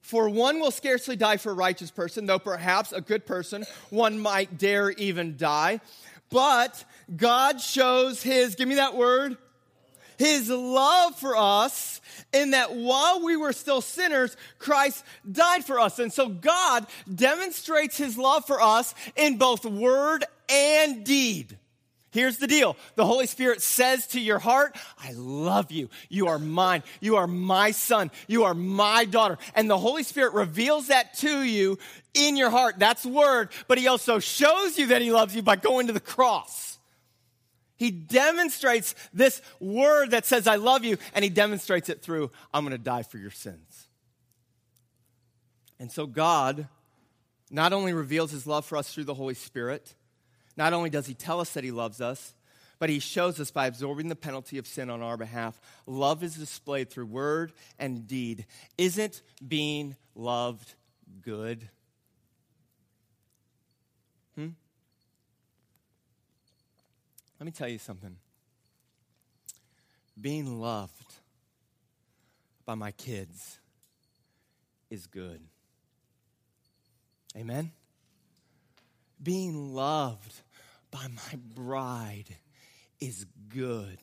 For 0.00 0.28
one 0.28 0.60
will 0.60 0.70
scarcely 0.70 1.16
die 1.16 1.38
for 1.38 1.50
a 1.50 1.54
righteous 1.54 1.90
person, 1.90 2.26
though 2.26 2.38
perhaps 2.38 2.92
a 2.92 3.00
good 3.00 3.26
person, 3.26 3.64
one 3.90 4.18
might 4.18 4.58
dare 4.58 4.90
even 4.90 5.36
die. 5.36 5.80
But 6.30 6.84
God 7.14 7.60
shows 7.60 8.22
his, 8.22 8.54
give 8.54 8.68
me 8.68 8.76
that 8.76 8.96
word, 8.96 9.36
his 10.22 10.48
love 10.48 11.18
for 11.18 11.36
us 11.36 12.00
in 12.32 12.52
that 12.52 12.74
while 12.74 13.24
we 13.24 13.36
were 13.36 13.52
still 13.52 13.80
sinners, 13.80 14.36
Christ 14.58 15.04
died 15.30 15.64
for 15.64 15.80
us. 15.80 15.98
And 15.98 16.12
so 16.12 16.28
God 16.28 16.86
demonstrates 17.12 17.96
his 17.96 18.16
love 18.16 18.46
for 18.46 18.62
us 18.62 18.94
in 19.16 19.36
both 19.36 19.64
word 19.64 20.24
and 20.48 21.04
deed. 21.04 21.58
Here's 22.12 22.36
the 22.36 22.46
deal. 22.46 22.76
The 22.94 23.06
Holy 23.06 23.26
Spirit 23.26 23.62
says 23.62 24.06
to 24.08 24.20
your 24.20 24.38
heart, 24.38 24.76
I 25.02 25.12
love 25.12 25.72
you. 25.72 25.88
You 26.10 26.28
are 26.28 26.38
mine. 26.38 26.82
You 27.00 27.16
are 27.16 27.26
my 27.26 27.70
son. 27.70 28.10
You 28.28 28.44
are 28.44 28.54
my 28.54 29.06
daughter. 29.06 29.38
And 29.54 29.68
the 29.68 29.78
Holy 29.78 30.02
Spirit 30.02 30.34
reveals 30.34 30.88
that 30.88 31.14
to 31.18 31.42
you 31.42 31.78
in 32.12 32.36
your 32.36 32.50
heart. 32.50 32.78
That's 32.78 33.06
word. 33.06 33.48
But 33.66 33.78
he 33.78 33.88
also 33.88 34.18
shows 34.18 34.78
you 34.78 34.88
that 34.88 35.00
he 35.00 35.10
loves 35.10 35.34
you 35.34 35.40
by 35.40 35.56
going 35.56 35.86
to 35.86 35.94
the 35.94 36.00
cross. 36.00 36.71
He 37.76 37.90
demonstrates 37.90 38.94
this 39.12 39.42
word 39.60 40.12
that 40.12 40.24
says, 40.26 40.46
I 40.46 40.56
love 40.56 40.84
you, 40.84 40.98
and 41.14 41.22
he 41.24 41.30
demonstrates 41.30 41.88
it 41.88 42.02
through, 42.02 42.30
I'm 42.52 42.64
going 42.64 42.72
to 42.72 42.78
die 42.78 43.02
for 43.02 43.18
your 43.18 43.30
sins. 43.30 43.88
And 45.80 45.90
so 45.90 46.06
God 46.06 46.68
not 47.50 47.72
only 47.72 47.92
reveals 47.92 48.30
his 48.30 48.46
love 48.46 48.64
for 48.64 48.76
us 48.76 48.92
through 48.92 49.04
the 49.04 49.14
Holy 49.14 49.34
Spirit, 49.34 49.94
not 50.56 50.72
only 50.72 50.90
does 50.90 51.06
he 51.06 51.14
tell 51.14 51.40
us 51.40 51.52
that 51.54 51.64
he 51.64 51.70
loves 51.70 52.00
us, 52.00 52.34
but 52.78 52.90
he 52.90 52.98
shows 52.98 53.38
us 53.38 53.50
by 53.50 53.66
absorbing 53.66 54.08
the 54.08 54.16
penalty 54.16 54.58
of 54.58 54.66
sin 54.66 54.90
on 54.90 55.02
our 55.02 55.16
behalf. 55.16 55.60
Love 55.86 56.22
is 56.22 56.34
displayed 56.34 56.90
through 56.90 57.06
word 57.06 57.52
and 57.78 58.06
deed. 58.06 58.46
Isn't 58.76 59.22
being 59.46 59.96
loved 60.14 60.74
good? 61.20 61.68
Let 67.42 67.46
me 67.46 67.50
tell 67.50 67.66
you 67.66 67.78
something. 67.78 68.14
Being 70.20 70.60
loved 70.60 71.12
by 72.64 72.76
my 72.76 72.92
kids 72.92 73.58
is 74.90 75.08
good. 75.08 75.40
Amen? 77.36 77.72
Being 79.20 79.74
loved 79.74 80.32
by 80.92 81.08
my 81.08 81.36
bride 81.56 82.36
is 83.00 83.26
good. 83.48 83.98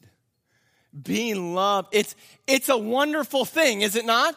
Being 1.01 1.55
loved, 1.55 1.96
it's, 1.96 2.17
it's 2.46 2.67
a 2.67 2.77
wonderful 2.77 3.46
thing, 3.46 3.79
is 3.79 3.96
it 3.96 4.05
not? 4.05 4.36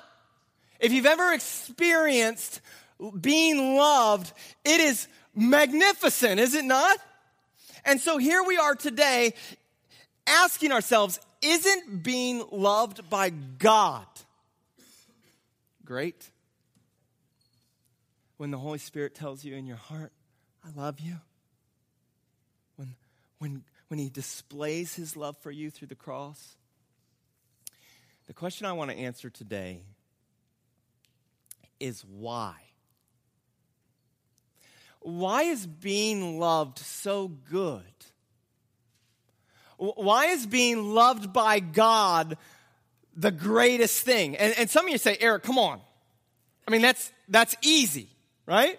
If 0.79 0.93
you've 0.93 1.07
ever 1.07 1.33
experienced 1.33 2.61
being 3.21 3.77
loved, 3.77 4.33
it 4.65 4.79
is 4.79 5.09
magnificent, 5.35 6.39
is 6.39 6.55
it 6.55 6.65
not? 6.65 6.99
And 7.85 8.01
so 8.01 8.19
here 8.19 8.43
we 8.43 8.57
are 8.57 8.75
today 8.75 9.35
asking 10.27 10.73
ourselves, 10.73 11.19
isn't 11.43 12.03
being 12.03 12.45
loved 12.51 13.09
by 13.11 13.31
God 13.31 14.07
great? 15.93 16.31
When 18.39 18.51
the 18.51 18.57
Holy 18.57 18.79
Spirit 18.79 19.15
tells 19.15 19.45
you 19.45 19.55
in 19.55 19.67
your 19.67 19.77
heart, 19.77 20.11
I 20.65 20.71
love 20.75 21.01
you. 21.01 21.17
When, 22.77 22.95
when, 23.39 23.65
when 23.89 23.99
He 23.99 24.09
displays 24.09 24.95
His 24.95 25.19
love 25.19 25.37
for 25.43 25.51
you 25.51 25.71
through 25.71 25.89
the 25.89 25.95
cross. 25.95 26.57
The 28.27 28.33
question 28.33 28.67
I 28.67 28.73
want 28.73 28.91
to 28.91 28.97
answer 28.97 29.29
today 29.29 29.83
is 31.79 32.07
why? 32.07 32.55
Why 35.03 35.45
is 35.45 35.67
being 35.67 36.39
loved 36.39 36.79
so 36.79 37.29
good? 37.29 37.83
Why 39.77 40.27
is 40.27 40.47
being 40.47 40.95
loved 40.95 41.33
by 41.33 41.59
God 41.59 42.39
the 43.17 43.33
greatest 43.33 44.03
thing? 44.05 44.37
And, 44.37 44.55
and 44.57 44.71
some 44.71 44.87
of 44.87 44.93
you 44.93 44.99
say, 44.99 45.17
Eric, 45.21 45.43
come 45.43 45.59
on. 45.59 45.81
I 46.67 46.71
mean, 46.71 46.83
that's, 46.83 47.11
that's 47.29 47.57
easy, 47.63 48.09
right? 48.47 48.79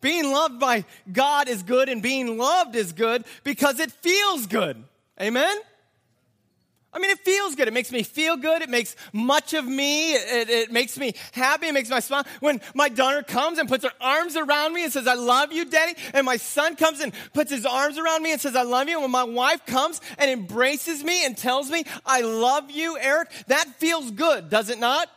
Being 0.00 0.30
loved 0.30 0.60
by 0.60 0.84
God 1.10 1.48
is 1.48 1.62
good 1.62 1.88
and 1.88 2.02
being 2.02 2.38
loved 2.38 2.76
is 2.76 2.92
good 2.92 3.24
because 3.42 3.80
it 3.80 3.90
feels 3.90 4.46
good. 4.46 4.84
Amen? 5.20 5.56
I 6.94 7.00
mean, 7.00 7.10
it 7.10 7.18
feels 7.18 7.56
good. 7.56 7.66
It 7.66 7.74
makes 7.74 7.90
me 7.90 8.04
feel 8.04 8.36
good. 8.36 8.62
It 8.62 8.70
makes 8.70 8.94
much 9.12 9.52
of 9.52 9.66
me. 9.66 10.12
It, 10.14 10.48
it, 10.48 10.72
makes 10.72 10.96
me 10.96 11.14
happy. 11.32 11.66
It 11.66 11.74
makes 11.74 11.90
my 11.90 11.98
smile. 11.98 12.24
When 12.38 12.60
my 12.72 12.88
daughter 12.88 13.24
comes 13.24 13.58
and 13.58 13.68
puts 13.68 13.82
her 13.84 13.92
arms 14.00 14.36
around 14.36 14.72
me 14.72 14.84
and 14.84 14.92
says, 14.92 15.08
I 15.08 15.14
love 15.14 15.52
you, 15.52 15.64
daddy. 15.64 15.94
And 16.12 16.24
my 16.24 16.36
son 16.36 16.76
comes 16.76 17.00
and 17.00 17.12
puts 17.32 17.50
his 17.50 17.66
arms 17.66 17.98
around 17.98 18.22
me 18.22 18.30
and 18.30 18.40
says, 18.40 18.54
I 18.54 18.62
love 18.62 18.88
you. 18.88 18.94
And 18.94 19.02
when 19.02 19.10
my 19.10 19.24
wife 19.24 19.66
comes 19.66 20.00
and 20.18 20.30
embraces 20.30 21.02
me 21.02 21.26
and 21.26 21.36
tells 21.36 21.68
me, 21.68 21.84
I 22.06 22.20
love 22.20 22.70
you, 22.70 22.96
Eric, 22.96 23.28
that 23.48 23.66
feels 23.78 24.12
good, 24.12 24.48
does 24.48 24.70
it 24.70 24.78
not? 24.78 25.10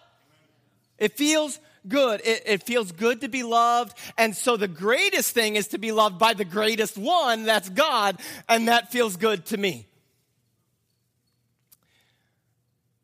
It 0.98 1.16
feels 1.16 1.60
good. 1.88 2.22
It, 2.24 2.42
it, 2.46 2.64
feels 2.64 2.92
good 2.92 3.22
to 3.22 3.28
be 3.28 3.44
loved. 3.44 3.96
And 4.18 4.36
so 4.36 4.58
the 4.58 4.68
greatest 4.68 5.32
thing 5.36 5.56
is 5.56 5.68
to 5.70 5.78
be 5.78 5.92
loved 5.92 6.18
by 6.18 6.34
the 6.34 6.44
greatest 6.44 6.98
one, 6.98 7.46
that's 7.46 7.70
God, 7.70 8.20
and 8.50 8.68
that 8.68 8.92
feels 8.92 9.16
good 9.16 9.46
to 9.48 9.58
me. 9.58 9.86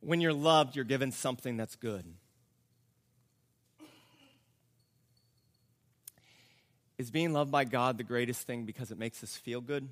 When 0.06 0.22
you're 0.22 0.34
loved, 0.34 0.76
you're 0.76 0.86
given 0.86 1.12
something 1.12 1.58
that's 1.58 1.76
good. 1.76 2.06
Is 6.98 7.10
being 7.10 7.34
loved 7.34 7.52
by 7.52 7.64
God 7.64 7.98
the 7.98 8.04
greatest 8.04 8.46
thing 8.46 8.66
because 8.66 8.92
it 8.92 8.98
makes 8.98 9.24
us 9.24 9.36
feel 9.36 9.62
good? 9.62 9.90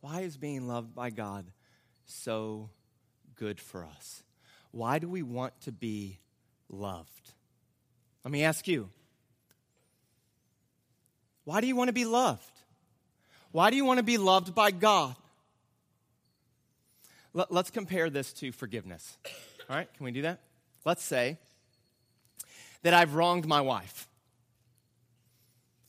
Why 0.00 0.20
is 0.20 0.36
being 0.36 0.68
loved 0.68 0.94
by 0.94 1.10
God 1.10 1.46
so 2.04 2.70
good 3.34 3.60
for 3.60 3.84
us? 3.84 4.22
Why 4.70 4.98
do 4.98 5.08
we 5.08 5.22
want 5.22 5.60
to 5.62 5.72
be 5.72 6.20
loved? 6.68 7.32
Let 8.24 8.30
me 8.30 8.44
ask 8.44 8.68
you. 8.68 8.88
Why 11.44 11.60
do 11.60 11.66
you 11.66 11.76
want 11.76 11.88
to 11.88 11.92
be 11.92 12.04
loved? 12.04 12.42
Why 13.52 13.70
do 13.70 13.76
you 13.76 13.84
want 13.84 13.98
to 13.98 14.04
be 14.04 14.18
loved 14.18 14.54
by 14.54 14.70
God? 14.70 15.16
Let, 17.36 17.52
us 17.52 17.70
compare 17.70 18.08
this 18.08 18.32
to 18.34 18.50
forgiveness. 18.50 19.18
All 19.68 19.76
right, 19.76 19.92
can 19.94 20.04
we 20.04 20.10
do 20.10 20.22
that? 20.22 20.40
Let's 20.86 21.04
say 21.04 21.36
that 22.82 22.94
I've 22.94 23.14
wronged 23.14 23.46
my 23.46 23.60
wife, 23.60 24.08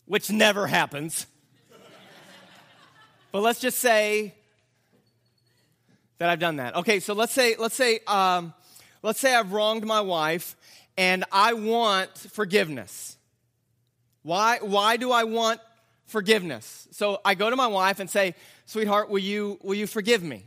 which 0.03 0.29
never 0.29 0.67
happens. 0.67 1.25
but 3.31 3.43
let's 3.43 3.61
just 3.61 3.79
say 3.79 4.33
that 6.17 6.29
I've 6.29 6.39
done 6.39 6.57
that. 6.57 6.75
Okay, 6.75 6.99
so 6.99 7.13
let's 7.13 7.31
say 7.31 7.55
let's 7.57 7.75
say 7.75 8.01
um, 8.07 8.53
let's 9.01 9.21
say 9.21 9.33
I've 9.33 9.53
wronged 9.53 9.85
my 9.85 10.01
wife 10.01 10.57
and 10.97 11.23
I 11.31 11.53
want 11.53 12.13
forgiveness. 12.17 13.15
Why 14.21 14.57
why 14.59 14.97
do 14.97 15.13
I 15.13 15.23
want 15.23 15.61
forgiveness? 16.07 16.89
So 16.91 17.21
I 17.23 17.35
go 17.35 17.49
to 17.49 17.55
my 17.55 17.67
wife 17.67 18.01
and 18.01 18.09
say, 18.09 18.35
"Sweetheart, 18.65 19.09
will 19.09 19.19
you 19.19 19.59
will 19.63 19.75
you 19.75 19.87
forgive 19.87 20.21
me?" 20.21 20.43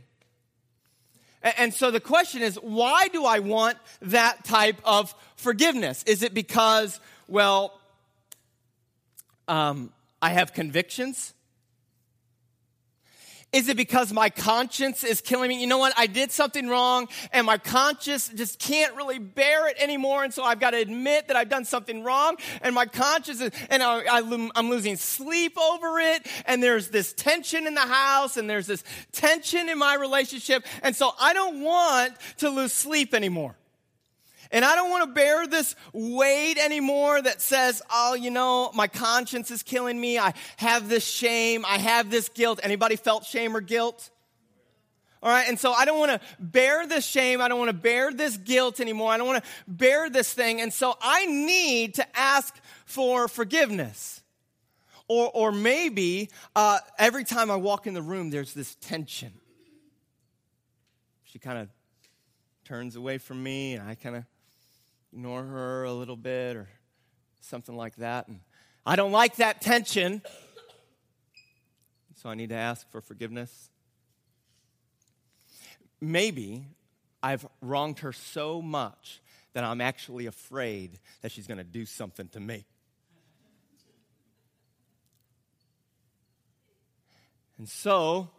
And, 1.43 1.73
so 1.73 1.89
the 1.89 1.99
question 1.99 2.41
is, 2.41 2.55
why 2.55 3.07
do 3.07 3.25
I 3.25 3.39
want 3.39 3.77
that 4.01 4.43
type 4.43 4.79
of 4.83 5.13
forgiveness? 5.35 6.03
Is 6.03 6.21
it 6.21 6.33
because, 6.33 6.99
well, 7.27 7.79
um, 9.47 9.91
I 10.21 10.29
have 10.29 10.53
convictions? 10.53 11.33
Is 13.53 13.67
it 13.67 13.75
because 13.75 14.13
my 14.13 14.29
conscience 14.29 15.03
is 15.03 15.19
killing 15.19 15.49
me? 15.49 15.59
You 15.59 15.67
know 15.67 15.77
what? 15.77 15.93
I 15.97 16.07
did 16.07 16.31
something 16.31 16.69
wrong 16.69 17.09
and 17.33 17.45
my 17.45 17.57
conscience 17.57 18.29
just 18.29 18.59
can't 18.59 18.95
really 18.95 19.19
bear 19.19 19.67
it 19.67 19.75
anymore. 19.77 20.23
And 20.23 20.33
so 20.33 20.43
I've 20.43 20.61
got 20.61 20.71
to 20.71 20.77
admit 20.77 21.27
that 21.27 21.35
I've 21.35 21.49
done 21.49 21.65
something 21.65 22.01
wrong 22.03 22.37
and 22.61 22.73
my 22.73 22.85
conscience 22.85 23.41
is, 23.41 23.51
and 23.69 23.83
I, 23.83 24.19
am 24.19 24.69
losing 24.69 24.95
sleep 24.95 25.57
over 25.59 25.99
it. 25.99 26.25
And 26.45 26.63
there's 26.63 26.89
this 26.89 27.11
tension 27.11 27.67
in 27.67 27.73
the 27.73 27.81
house 27.81 28.37
and 28.37 28.49
there's 28.49 28.67
this 28.67 28.85
tension 29.11 29.67
in 29.67 29.77
my 29.77 29.95
relationship. 29.95 30.65
And 30.81 30.95
so 30.95 31.11
I 31.19 31.33
don't 31.33 31.61
want 31.61 32.13
to 32.37 32.49
lose 32.49 32.71
sleep 32.71 33.13
anymore. 33.13 33.55
And 34.51 34.65
I 34.65 34.75
don't 34.75 34.89
want 34.89 35.03
to 35.03 35.13
bear 35.13 35.47
this 35.47 35.75
weight 35.93 36.57
anymore 36.57 37.21
that 37.21 37.41
says, 37.41 37.81
oh, 37.89 38.15
you 38.15 38.29
know, 38.29 38.71
my 38.73 38.87
conscience 38.87 39.49
is 39.49 39.63
killing 39.63 39.99
me. 39.99 40.19
I 40.19 40.33
have 40.57 40.89
this 40.89 41.07
shame. 41.07 41.65
I 41.65 41.77
have 41.77 42.11
this 42.11 42.27
guilt. 42.27 42.59
Anybody 42.61 42.97
felt 42.97 43.23
shame 43.23 43.55
or 43.55 43.61
guilt? 43.61 44.09
All 45.23 45.31
right. 45.31 45.47
And 45.47 45.57
so 45.57 45.71
I 45.71 45.85
don't 45.85 45.99
want 45.99 46.11
to 46.11 46.19
bear 46.39 46.85
this 46.85 47.05
shame. 47.05 47.39
I 47.39 47.47
don't 47.47 47.59
want 47.59 47.69
to 47.69 47.73
bear 47.73 48.11
this 48.11 48.35
guilt 48.35 48.79
anymore. 48.81 49.11
I 49.11 49.17
don't 49.17 49.27
want 49.27 49.43
to 49.43 49.49
bear 49.67 50.09
this 50.09 50.33
thing. 50.33 50.59
And 50.59 50.73
so 50.73 50.97
I 51.01 51.25
need 51.27 51.95
to 51.95 52.17
ask 52.17 52.59
for 52.85 53.27
forgiveness. 53.27 54.21
Or, 55.07 55.29
or 55.33 55.51
maybe 55.51 56.29
uh, 56.55 56.79
every 56.97 57.25
time 57.25 57.51
I 57.51 57.57
walk 57.57 57.85
in 57.85 57.93
the 57.93 58.01
room, 58.01 58.29
there's 58.29 58.53
this 58.53 58.75
tension. 58.75 59.33
She 61.25 61.37
kind 61.37 61.57
of 61.57 61.69
turns 62.63 62.95
away 62.95 63.17
from 63.17 63.43
me, 63.43 63.73
and 63.73 63.87
I 63.87 63.95
kind 63.95 64.15
of 64.15 64.23
ignore 65.13 65.43
her 65.43 65.83
a 65.83 65.93
little 65.93 66.15
bit 66.15 66.55
or 66.55 66.69
something 67.41 67.75
like 67.75 67.95
that. 67.97 68.27
And 68.27 68.39
I 68.85 68.95
don't 68.95 69.11
like 69.11 69.37
that 69.37 69.61
tension. 69.61 70.21
So 72.15 72.29
I 72.29 72.35
need 72.35 72.49
to 72.49 72.55
ask 72.55 72.89
for 72.91 73.01
forgiveness. 73.01 73.69
Maybe 75.99 76.65
I've 77.21 77.45
wronged 77.61 77.99
her 77.99 78.13
so 78.13 78.61
much 78.61 79.21
that 79.53 79.63
I'm 79.63 79.81
actually 79.81 80.27
afraid 80.27 80.99
that 81.21 81.31
she's 81.31 81.47
going 81.47 81.57
to 81.57 81.63
do 81.63 81.85
something 81.85 82.27
to 82.29 82.39
me. 82.39 82.65
And 87.57 87.69
so, 87.69 88.29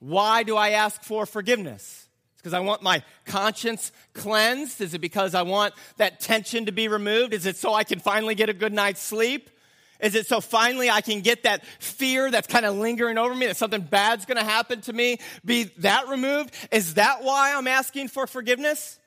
why 0.00 0.42
do 0.42 0.56
I 0.56 0.70
ask 0.70 1.02
for 1.04 1.26
forgiveness? 1.26 2.05
Because 2.46 2.54
I 2.54 2.60
want 2.60 2.80
my 2.80 3.02
conscience 3.24 3.90
cleansed? 4.14 4.80
Is 4.80 4.94
it 4.94 5.00
because 5.00 5.34
I 5.34 5.42
want 5.42 5.74
that 5.96 6.20
tension 6.20 6.66
to 6.66 6.72
be 6.72 6.86
removed? 6.86 7.34
Is 7.34 7.44
it 7.44 7.56
so 7.56 7.74
I 7.74 7.82
can 7.82 7.98
finally 7.98 8.36
get 8.36 8.48
a 8.48 8.52
good 8.52 8.72
night's 8.72 9.02
sleep? 9.02 9.50
Is 9.98 10.14
it 10.14 10.28
so 10.28 10.40
finally 10.40 10.88
I 10.88 11.00
can 11.00 11.22
get 11.22 11.42
that 11.42 11.66
fear 11.80 12.30
that's 12.30 12.46
kind 12.46 12.64
of 12.64 12.76
lingering 12.76 13.18
over 13.18 13.34
me 13.34 13.46
that 13.46 13.56
something 13.56 13.80
bad's 13.80 14.26
going 14.26 14.36
to 14.36 14.44
happen 14.44 14.80
to 14.82 14.92
me, 14.92 15.18
be 15.44 15.64
that 15.78 16.06
removed? 16.06 16.54
Is 16.70 16.94
that 16.94 17.24
why 17.24 17.52
I'm 17.52 17.66
asking 17.66 18.08
for 18.08 18.28
forgiveness? 18.28 19.00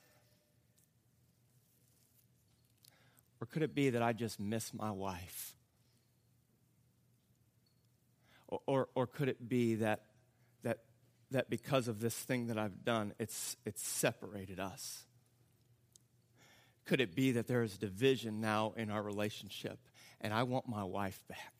Or 3.40 3.48
could 3.48 3.64
it 3.64 3.74
be 3.74 3.92
that 3.92 4.02
I 4.02 4.12
just 4.12 4.38
miss 4.38 4.74
my 4.74 4.92
wife? 4.92 5.56
Or, 8.50 8.60
or, 8.66 8.88
or 8.96 9.08
could 9.08 9.30
it 9.30 9.48
be 9.48 9.76
that 9.76 10.02
that 11.32 11.50
because 11.50 11.88
of 11.88 12.00
this 12.00 12.16
thing 12.16 12.48
that 12.48 12.58
I've 12.58 12.84
done, 12.84 13.14
it's, 13.20 13.56
it's 13.66 13.86
separated 13.86 14.60
us? 14.60 15.04
Could 16.86 17.02
it 17.02 17.16
be 17.16 17.34
that 17.34 17.48
there 17.48 17.62
is 17.62 17.78
division 17.78 18.42
now 18.42 18.74
in 18.76 18.90
our 18.90 19.02
relationship 19.04 19.78
and 20.22 20.34
I 20.34 20.44
want 20.44 20.68
my 20.68 20.84
wife 20.84 21.22
back? 21.30 21.54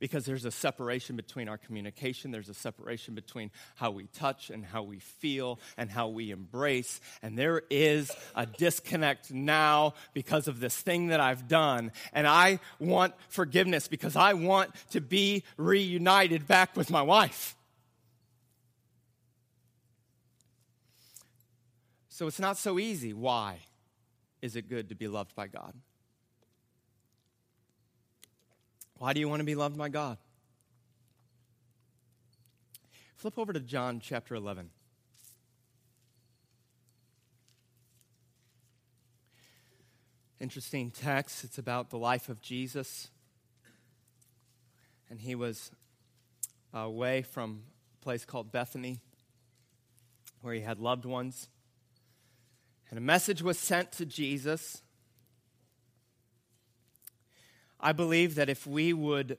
Because 0.00 0.24
there's 0.24 0.44
a 0.44 0.50
separation 0.50 1.16
between 1.16 1.48
our 1.48 1.58
communication, 1.58 2.30
there's 2.30 2.48
a 2.48 2.54
separation 2.54 3.14
between 3.14 3.50
how 3.74 3.90
we 3.90 4.06
touch 4.06 4.48
and 4.48 4.64
how 4.64 4.84
we 4.84 5.00
feel 5.00 5.58
and 5.76 5.90
how 5.90 6.08
we 6.08 6.30
embrace. 6.30 7.00
And 7.20 7.36
there 7.36 7.62
is 7.68 8.10
a 8.34 8.46
disconnect 8.46 9.32
now 9.32 9.94
because 10.14 10.46
of 10.46 10.60
this 10.60 10.76
thing 10.76 11.08
that 11.08 11.20
I've 11.20 11.48
done. 11.48 11.92
And 12.12 12.26
I 12.26 12.60
want 12.78 13.14
forgiveness 13.28 13.88
because 13.88 14.14
I 14.14 14.34
want 14.34 14.70
to 14.92 15.00
be 15.00 15.42
reunited 15.56 16.46
back 16.46 16.76
with 16.76 16.90
my 16.90 17.02
wife. 17.02 17.56
So 22.18 22.26
it's 22.26 22.40
not 22.40 22.56
so 22.56 22.80
easy. 22.80 23.12
Why 23.12 23.58
is 24.42 24.56
it 24.56 24.68
good 24.68 24.88
to 24.88 24.96
be 24.96 25.06
loved 25.06 25.36
by 25.36 25.46
God? 25.46 25.72
Why 28.96 29.12
do 29.12 29.20
you 29.20 29.28
want 29.28 29.38
to 29.38 29.44
be 29.44 29.54
loved 29.54 29.78
by 29.78 29.88
God? 29.88 30.18
Flip 33.14 33.38
over 33.38 33.52
to 33.52 33.60
John 33.60 34.00
chapter 34.00 34.34
11. 34.34 34.70
Interesting 40.40 40.90
text. 40.90 41.44
It's 41.44 41.58
about 41.58 41.90
the 41.90 41.98
life 41.98 42.28
of 42.28 42.42
Jesus. 42.42 43.10
And 45.08 45.20
he 45.20 45.36
was 45.36 45.70
away 46.74 47.22
from 47.22 47.62
a 47.94 48.02
place 48.02 48.24
called 48.24 48.50
Bethany 48.50 48.98
where 50.40 50.52
he 50.52 50.62
had 50.62 50.80
loved 50.80 51.04
ones. 51.04 51.48
And 52.90 52.98
a 52.98 53.02
message 53.02 53.42
was 53.42 53.58
sent 53.58 53.92
to 53.92 54.06
Jesus. 54.06 54.82
I 57.80 57.92
believe 57.92 58.36
that 58.36 58.48
if 58.48 58.66
we 58.66 58.92
would 58.92 59.38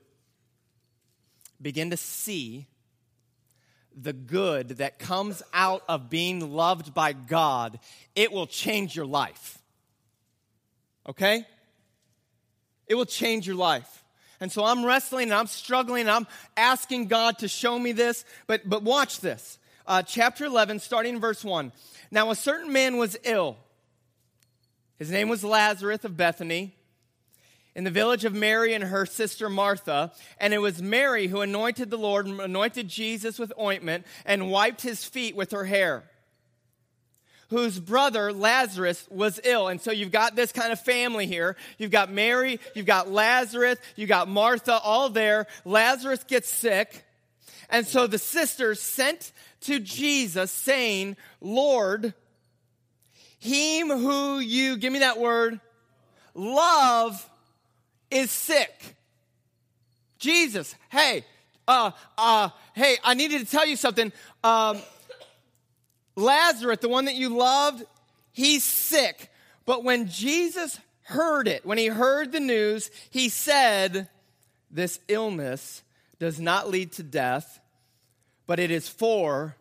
begin 1.60 1.90
to 1.90 1.96
see 1.96 2.66
the 3.94 4.12
good 4.12 4.68
that 4.78 4.98
comes 4.98 5.42
out 5.52 5.82
of 5.88 6.08
being 6.08 6.52
loved 6.52 6.94
by 6.94 7.12
God, 7.12 7.78
it 8.14 8.32
will 8.32 8.46
change 8.46 8.94
your 8.94 9.06
life. 9.06 9.58
Okay? 11.08 11.44
It 12.86 12.94
will 12.94 13.06
change 13.06 13.46
your 13.46 13.56
life. 13.56 14.04
And 14.40 14.50
so 14.50 14.64
I'm 14.64 14.84
wrestling 14.84 15.24
and 15.24 15.34
I'm 15.34 15.46
struggling 15.46 16.02
and 16.02 16.10
I'm 16.10 16.26
asking 16.56 17.08
God 17.08 17.38
to 17.38 17.48
show 17.48 17.78
me 17.78 17.92
this. 17.92 18.24
But, 18.46 18.68
but 18.68 18.82
watch 18.82 19.20
this. 19.20 19.58
Uh, 19.86 20.02
chapter 20.02 20.44
11, 20.44 20.78
starting 20.78 21.16
in 21.16 21.20
verse 21.20 21.44
1. 21.44 21.72
Now, 22.10 22.30
a 22.30 22.34
certain 22.34 22.72
man 22.72 22.96
was 22.96 23.16
ill. 23.24 23.56
His 24.98 25.10
name 25.10 25.28
was 25.28 25.44
Lazarus 25.44 26.04
of 26.04 26.16
Bethany, 26.16 26.74
in 27.74 27.84
the 27.84 27.90
village 27.90 28.24
of 28.24 28.34
Mary 28.34 28.74
and 28.74 28.84
her 28.84 29.06
sister 29.06 29.48
Martha. 29.48 30.12
And 30.38 30.52
it 30.52 30.58
was 30.58 30.82
Mary 30.82 31.28
who 31.28 31.40
anointed 31.40 31.88
the 31.88 31.96
Lord, 31.96 32.26
anointed 32.26 32.88
Jesus 32.88 33.38
with 33.38 33.52
ointment, 33.58 34.06
and 34.26 34.50
wiped 34.50 34.82
his 34.82 35.04
feet 35.04 35.36
with 35.36 35.52
her 35.52 35.64
hair. 35.64 36.04
Whose 37.48 37.80
brother 37.80 38.32
Lazarus 38.32 39.06
was 39.10 39.40
ill. 39.44 39.68
And 39.68 39.80
so 39.80 39.90
you've 39.90 40.12
got 40.12 40.36
this 40.36 40.52
kind 40.52 40.72
of 40.72 40.80
family 40.80 41.26
here. 41.26 41.56
You've 41.78 41.90
got 41.90 42.10
Mary, 42.10 42.60
you've 42.74 42.86
got 42.86 43.10
Lazarus, 43.10 43.78
you've 43.96 44.08
got 44.08 44.28
Martha, 44.28 44.78
all 44.78 45.08
there. 45.08 45.46
Lazarus 45.64 46.22
gets 46.24 46.48
sick. 46.48 47.04
And 47.70 47.86
so 47.86 48.06
the 48.06 48.18
sisters 48.18 48.80
sent 48.80 49.32
to 49.62 49.78
Jesus 49.78 50.50
saying, 50.50 51.16
Lord, 51.40 52.12
him 53.38 53.88
who 53.88 54.40
you, 54.40 54.76
give 54.76 54.92
me 54.92 54.98
that 54.98 55.18
word, 55.18 55.60
love 56.34 57.28
is 58.10 58.30
sick. 58.30 58.96
Jesus, 60.18 60.74
hey, 60.90 61.24
uh, 61.66 61.92
uh, 62.18 62.50
hey, 62.74 62.96
I 63.02 63.14
needed 63.14 63.40
to 63.40 63.46
tell 63.46 63.66
you 63.66 63.76
something. 63.76 64.12
Um, 64.44 64.78
Lazarus, 66.16 66.78
the 66.80 66.88
one 66.88 67.06
that 67.06 67.14
you 67.14 67.36
loved, 67.36 67.84
he's 68.32 68.64
sick. 68.64 69.30
But 69.64 69.84
when 69.84 70.08
Jesus 70.08 70.78
heard 71.02 71.48
it, 71.48 71.64
when 71.64 71.78
he 71.78 71.86
heard 71.86 72.32
the 72.32 72.40
news, 72.40 72.90
he 73.10 73.28
said, 73.28 74.08
this 74.70 75.00
illness 75.08 75.82
does 76.20 76.38
not 76.38 76.70
lead 76.70 76.92
to 76.92 77.02
death, 77.02 77.58
but 78.46 78.60
it 78.60 78.70
is 78.70 78.88
for 78.88 79.56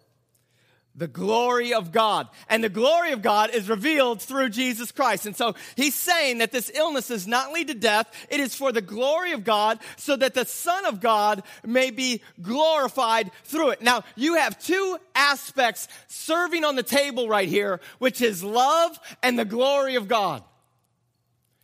the 0.95 1.07
glory 1.07 1.73
of 1.73 1.91
God. 1.91 2.27
And 2.49 2.61
the 2.61 2.69
glory 2.69 3.13
of 3.13 3.21
God 3.21 3.51
is 3.51 3.69
revealed 3.69 4.21
through 4.21 4.49
Jesus 4.49 4.91
Christ. 4.91 5.25
And 5.25 5.35
so 5.35 5.55
he's 5.77 5.95
saying 5.95 6.39
that 6.39 6.51
this 6.51 6.69
illness 6.75 7.07
does 7.07 7.25
not 7.25 7.53
lead 7.53 7.69
to 7.69 7.73
death. 7.73 8.07
It 8.29 8.41
is 8.41 8.53
for 8.53 8.71
the 8.71 8.81
glory 8.81 9.31
of 9.31 9.45
God 9.45 9.79
so 9.95 10.17
that 10.17 10.33
the 10.33 10.45
Son 10.45 10.85
of 10.85 10.99
God 10.99 11.43
may 11.65 11.89
be 11.91 12.21
glorified 12.41 13.31
through 13.45 13.69
it. 13.69 13.81
Now, 13.81 14.03
you 14.15 14.35
have 14.35 14.59
two 14.59 14.97
aspects 15.15 15.87
serving 16.07 16.65
on 16.65 16.75
the 16.75 16.83
table 16.83 17.29
right 17.29 17.47
here, 17.47 17.79
which 17.99 18.21
is 18.21 18.43
love 18.43 18.99
and 19.23 19.39
the 19.39 19.45
glory 19.45 19.95
of 19.95 20.09
God. 20.09 20.43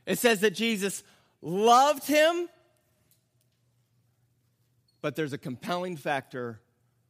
It 0.05 0.19
says 0.19 0.41
that 0.41 0.55
Jesus 0.55 1.03
loved 1.41 2.07
him, 2.07 2.47
but 5.05 5.15
there's 5.15 5.33
a 5.33 5.37
compelling 5.37 5.95
factor 5.95 6.59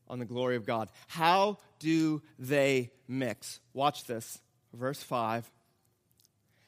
on 0.10 0.19
the 0.19 0.25
glory 0.25 0.58
of 0.58 0.65
God. 0.65 0.89
How 1.08 1.60
do 1.79 2.21
they 2.38 2.91
mix? 3.08 3.62
Watch 3.71 4.03
this. 4.03 4.38
Verse 4.73 5.01
5. 5.01 5.49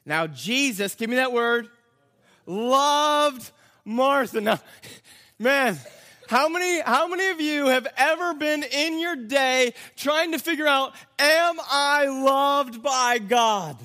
Now, 0.06 0.28
Jesus, 0.28 0.96
give 0.96 1.10
me 1.10 1.18
that 1.18 1.34
word, 1.34 1.68
loved 2.46 3.52
Martha. 3.84 4.40
Now, 4.40 4.62
man, 5.38 5.78
how 6.30 6.48
many, 6.48 6.80
how 6.80 7.10
many 7.10 7.28
of 7.28 7.42
you 7.42 7.66
have 7.66 7.88
ever 7.98 8.34
been 8.34 8.64
in 8.64 8.98
your 8.98 9.18
day 9.18 9.74
trying 9.98 10.32
to 10.32 10.40
figure 10.40 10.66
out, 10.66 10.94
am 11.20 11.58
I 11.70 12.06
loved 12.06 12.82
by 12.82 13.18
God? 13.18 13.76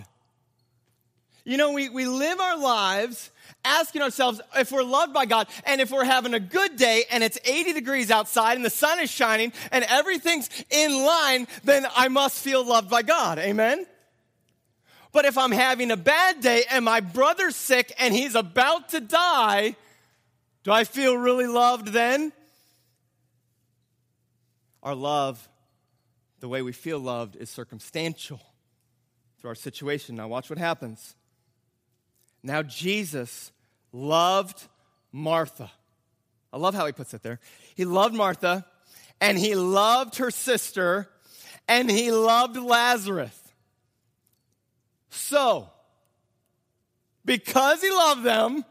You 1.44 1.56
know, 1.56 1.72
we, 1.72 1.88
we 1.88 2.06
live 2.06 2.38
our 2.38 2.58
lives 2.58 3.30
asking 3.64 4.02
ourselves 4.02 4.40
if 4.56 4.70
we're 4.72 4.82
loved 4.82 5.12
by 5.12 5.26
God 5.26 5.48
and 5.64 5.80
if 5.80 5.90
we're 5.90 6.04
having 6.04 6.34
a 6.34 6.40
good 6.40 6.76
day 6.76 7.04
and 7.10 7.22
it's 7.22 7.38
80 7.44 7.72
degrees 7.72 8.10
outside 8.10 8.56
and 8.56 8.64
the 8.64 8.70
sun 8.70 9.00
is 9.00 9.10
shining 9.10 9.52
and 9.70 9.84
everything's 9.88 10.48
in 10.70 11.04
line, 11.04 11.46
then 11.64 11.86
I 11.96 12.08
must 12.08 12.38
feel 12.42 12.64
loved 12.64 12.90
by 12.90 13.02
God. 13.02 13.38
Amen? 13.38 13.86
But 15.12 15.26
if 15.26 15.36
I'm 15.36 15.52
having 15.52 15.90
a 15.90 15.96
bad 15.96 16.40
day 16.40 16.64
and 16.70 16.84
my 16.84 17.00
brother's 17.00 17.56
sick 17.56 17.92
and 17.98 18.14
he's 18.14 18.34
about 18.34 18.90
to 18.90 19.00
die, 19.00 19.76
do 20.64 20.72
I 20.72 20.84
feel 20.84 21.16
really 21.16 21.46
loved 21.46 21.88
then? 21.88 22.32
Our 24.82 24.94
love, 24.94 25.48
the 26.40 26.48
way 26.48 26.62
we 26.62 26.72
feel 26.72 26.98
loved, 26.98 27.36
is 27.36 27.50
circumstantial 27.50 28.40
through 29.38 29.50
our 29.50 29.54
situation. 29.54 30.16
Now, 30.16 30.28
watch 30.28 30.48
what 30.48 30.58
happens. 30.58 31.14
Now, 32.42 32.62
Jesus 32.62 33.52
loved 33.92 34.62
Martha. 35.12 35.70
I 36.52 36.58
love 36.58 36.74
how 36.74 36.86
he 36.86 36.92
puts 36.92 37.14
it 37.14 37.22
there. 37.22 37.40
He 37.74 37.84
loved 37.84 38.14
Martha, 38.14 38.66
and 39.20 39.38
he 39.38 39.54
loved 39.54 40.16
her 40.16 40.30
sister, 40.30 41.08
and 41.68 41.90
he 41.90 42.10
loved 42.10 42.56
Lazarus. 42.56 43.38
So, 45.10 45.68
because 47.24 47.80
he 47.80 47.90
loved 47.90 48.24
them, 48.24 48.64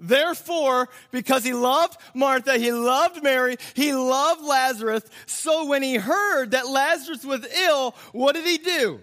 Therefore, 0.00 0.88
because 1.10 1.42
he 1.42 1.52
loved 1.52 1.96
Martha, 2.14 2.56
he 2.56 2.70
loved 2.70 3.22
Mary, 3.22 3.56
he 3.74 3.92
loved 3.92 4.44
Lazarus. 4.44 5.02
So 5.26 5.66
when 5.66 5.82
he 5.82 5.96
heard 5.96 6.52
that 6.52 6.68
Lazarus 6.68 7.24
was 7.24 7.44
ill, 7.44 7.96
what 8.12 8.34
did 8.36 8.46
he 8.46 8.58
do? 8.58 9.00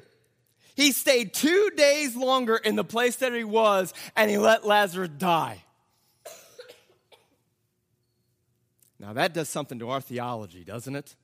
He 0.75 0.91
stayed 0.91 1.33
two 1.33 1.71
days 1.75 2.15
longer 2.15 2.57
in 2.57 2.75
the 2.75 2.83
place 2.83 3.15
that 3.17 3.33
he 3.33 3.45
was 3.45 3.93
and 4.15 4.29
he 4.29 4.37
let 4.37 4.65
Lazarus 4.65 5.09
die. 5.17 5.63
Now, 8.99 9.13
that 9.13 9.33
does 9.33 9.49
something 9.49 9.79
to 9.79 9.89
our 9.89 10.01
theology, 10.01 10.63
doesn't 10.63 10.95
it? 10.95 11.15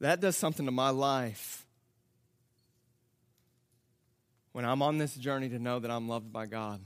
That 0.00 0.20
does 0.20 0.36
something 0.36 0.66
to 0.66 0.72
my 0.72 0.90
life. 0.90 1.66
When 4.52 4.64
I'm 4.64 4.82
on 4.82 4.98
this 4.98 5.14
journey 5.14 5.48
to 5.48 5.58
know 5.58 5.78
that 5.78 5.90
I'm 5.90 6.08
loved 6.08 6.32
by 6.32 6.46
God, 6.46 6.80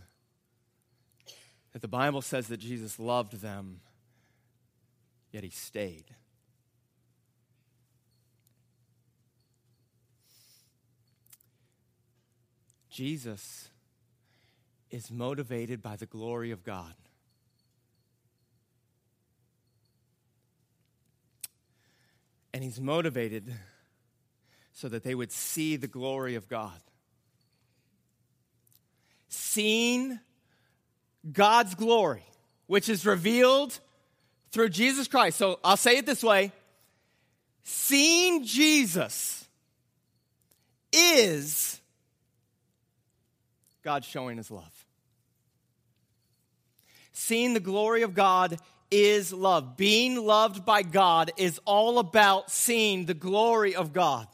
that 1.72 1.82
the 1.82 1.88
Bible 1.88 2.22
says 2.22 2.48
that 2.48 2.58
Jesus 2.58 2.98
loved 2.98 3.40
them, 3.40 3.80
yet 5.32 5.44
he 5.44 5.50
stayed. 5.50 6.06
Jesus 12.98 13.68
is 14.90 15.08
motivated 15.08 15.80
by 15.80 15.94
the 15.94 16.04
glory 16.04 16.50
of 16.50 16.64
God. 16.64 16.94
And 22.52 22.64
he's 22.64 22.80
motivated 22.80 23.54
so 24.72 24.88
that 24.88 25.04
they 25.04 25.14
would 25.14 25.30
see 25.30 25.76
the 25.76 25.86
glory 25.86 26.34
of 26.34 26.48
God. 26.48 26.80
Seeing 29.28 30.18
God's 31.32 31.76
glory, 31.76 32.24
which 32.66 32.88
is 32.88 33.06
revealed 33.06 33.78
through 34.50 34.70
Jesus 34.70 35.06
Christ. 35.06 35.38
So 35.38 35.60
I'll 35.62 35.76
say 35.76 35.98
it 35.98 36.06
this 36.06 36.24
way 36.24 36.50
seeing 37.62 38.44
Jesus 38.44 39.46
is 40.92 41.77
God 43.88 44.04
showing 44.04 44.36
his 44.36 44.50
love. 44.50 44.84
Seeing 47.14 47.54
the 47.54 47.58
glory 47.58 48.02
of 48.02 48.12
God 48.12 48.58
is 48.90 49.32
love. 49.32 49.78
Being 49.78 50.16
loved 50.26 50.66
by 50.66 50.82
God 50.82 51.30
is 51.38 51.58
all 51.64 51.98
about 51.98 52.50
seeing 52.50 53.06
the 53.06 53.14
glory 53.14 53.74
of 53.74 53.94
God. 53.94 54.26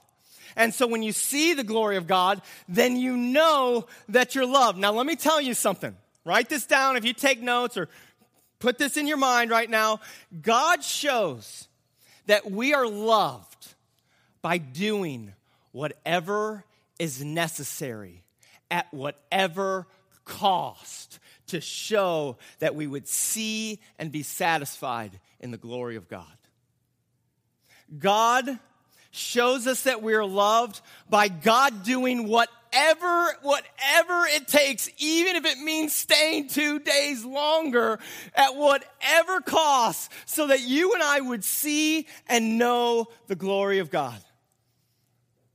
And 0.56 0.74
so 0.74 0.88
when 0.88 1.04
you 1.04 1.12
see 1.12 1.54
the 1.54 1.62
glory 1.62 1.96
of 1.98 2.08
God, 2.08 2.42
then 2.68 2.96
you 2.96 3.16
know 3.16 3.86
that 4.08 4.34
you're 4.34 4.44
loved. 4.44 4.76
Now, 4.76 4.90
let 4.90 5.06
me 5.06 5.14
tell 5.14 5.40
you 5.40 5.54
something. 5.54 5.96
Write 6.24 6.48
this 6.48 6.66
down 6.66 6.96
if 6.96 7.04
you 7.04 7.12
take 7.12 7.40
notes 7.40 7.76
or 7.76 7.88
put 8.58 8.76
this 8.76 8.96
in 8.96 9.06
your 9.06 9.18
mind 9.18 9.52
right 9.52 9.70
now. 9.70 10.00
God 10.42 10.82
shows 10.82 11.68
that 12.26 12.50
we 12.50 12.74
are 12.74 12.88
loved 12.88 13.72
by 14.42 14.58
doing 14.58 15.32
whatever 15.70 16.64
is 16.98 17.22
necessary 17.22 18.23
at 18.70 18.92
whatever 18.92 19.86
cost 20.24 21.18
to 21.48 21.60
show 21.60 22.36
that 22.58 22.74
we 22.74 22.86
would 22.86 23.06
see 23.06 23.80
and 23.98 24.10
be 24.10 24.22
satisfied 24.22 25.20
in 25.40 25.50
the 25.50 25.58
glory 25.58 25.96
of 25.96 26.08
God. 26.08 26.24
God 27.98 28.58
shows 29.10 29.66
us 29.66 29.82
that 29.82 30.02
we're 30.02 30.24
loved 30.24 30.80
by 31.08 31.28
God 31.28 31.84
doing 31.84 32.26
whatever 32.26 32.50
whatever 33.42 34.26
it 34.26 34.48
takes 34.48 34.90
even 34.98 35.36
if 35.36 35.44
it 35.44 35.58
means 35.58 35.92
staying 35.92 36.48
2 36.48 36.80
days 36.80 37.24
longer 37.24 38.00
at 38.34 38.56
whatever 38.56 39.40
cost 39.40 40.10
so 40.26 40.48
that 40.48 40.60
you 40.60 40.92
and 40.94 41.02
I 41.02 41.20
would 41.20 41.44
see 41.44 42.08
and 42.26 42.58
know 42.58 43.06
the 43.28 43.36
glory 43.36 43.78
of 43.78 43.92
God 43.92 44.20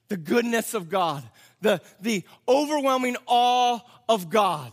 the 0.07 0.15
goodness 0.15 0.73
of 0.73 0.87
God 0.87 1.21
the, 1.61 1.81
the 1.99 2.23
overwhelming 2.47 3.17
awe 3.25 3.79
of 4.07 4.29
God. 4.29 4.71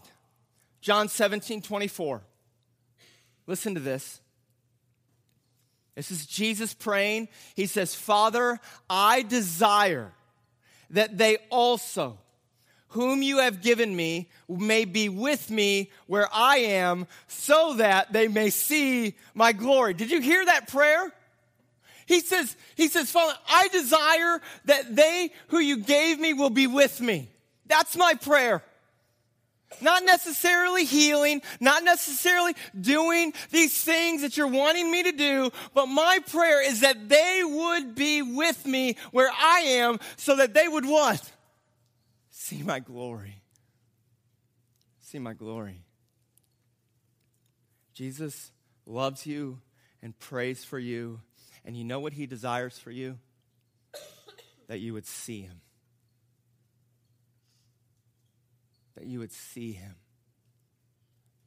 John 0.81 1.09
17, 1.09 1.63
24. 1.63 2.23
Listen 3.47 3.75
to 3.75 3.81
this. 3.81 4.21
This 5.95 6.11
is 6.11 6.27
Jesus 6.27 6.75
praying. 6.75 7.29
He 7.55 7.67
says, 7.67 7.95
Father, 7.95 8.61
I 8.89 9.23
desire 9.23 10.13
that 10.91 11.17
they 11.17 11.39
also, 11.51 12.19
whom 12.89 13.23
you 13.23 13.39
have 13.39 13.63
given 13.63 13.97
me, 13.97 14.29
may 14.49 14.85
be 14.85 15.09
with 15.09 15.51
me 15.51 15.91
where 16.07 16.29
I 16.33 16.59
am, 16.59 17.07
so 17.27 17.75
that 17.75 18.13
they 18.13 18.29
may 18.29 18.51
see 18.51 19.17
my 19.35 19.53
glory. 19.53 19.95
Did 19.95 20.11
you 20.11 20.21
hear 20.21 20.45
that 20.45 20.69
prayer? 20.69 21.13
He 22.07 22.21
says, 22.21 22.57
he 22.77 22.89
says, 22.89 23.11
Father, 23.11 23.37
I 23.49 23.69
desire 23.69 24.41
that 24.67 24.95
they 24.95 25.31
who 25.49 25.59
you 25.59 25.79
gave 25.79 26.19
me 26.19 26.33
will 26.33 26.51
be 26.51 26.67
with 26.67 27.01
me. 27.01 27.29
That's 27.67 27.97
my 27.97 28.15
prayer. 28.15 28.63
Not 29.81 30.05
necessarily 30.05 30.85
healing, 30.85 31.43
not 31.59 31.83
necessarily 31.83 32.55
doing 32.81 33.35
these 33.51 33.83
things 33.83 34.23
that 34.23 34.37
you're 34.37 34.47
wanting 34.47 34.91
me 34.91 35.03
to 35.03 35.13
do, 35.13 35.51
but 35.75 35.87
my 35.87 36.21
prayer 36.31 36.67
is 36.67 36.81
that 36.81 37.09
they 37.09 37.43
would 37.45 37.97
be 37.97 38.23
with 38.23 38.65
me 38.65 38.97
where 39.11 39.31
I 39.37 39.61
am 39.61 39.99
so 40.17 40.37
that 40.37 40.55
they 40.55 40.69
would 40.69 40.87
what? 40.87 41.33
See 42.31 42.63
my 42.63 42.79
glory. 42.79 43.43
See 45.01 45.19
my 45.19 45.33
glory. 45.33 45.83
Jesus 47.93 48.53
loves 48.87 49.27
you 49.27 49.61
and 50.01 50.17
prays 50.19 50.65
for 50.65 50.79
you 50.79 51.21
and 51.67 51.77
you 51.77 51.85
know 51.85 52.01
what 52.01 52.15
he 52.15 52.27
desires 52.27 52.79
for 52.79 52.91
you? 52.91 53.19
That 54.69 54.81
you 54.81 54.95
would 54.95 55.07
see 55.07 55.43
him. 55.43 55.61
that 58.97 59.07
you 59.07 59.19
would 59.21 59.33
see 59.33 59.73
him 59.73 59.95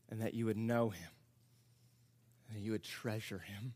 and 0.10 0.22
that 0.22 0.34
you 0.34 0.46
would 0.46 0.58
know 0.58 0.90
him 0.90 1.10
and 2.54 2.64
you 2.64 2.72
would 2.72 2.84
treasure 2.84 3.40
him. 3.40 3.74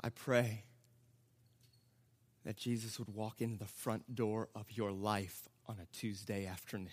I 0.00 0.08
pray 0.08 0.64
that 2.44 2.56
Jesus 2.56 2.98
would 2.98 3.14
walk 3.14 3.42
into 3.42 3.58
the 3.58 3.66
front 3.66 4.14
door 4.14 4.48
of 4.54 4.72
your 4.72 4.90
life 4.90 5.48
on 5.66 5.76
a 5.78 5.96
Tuesday 5.96 6.46
afternoon. 6.46 6.88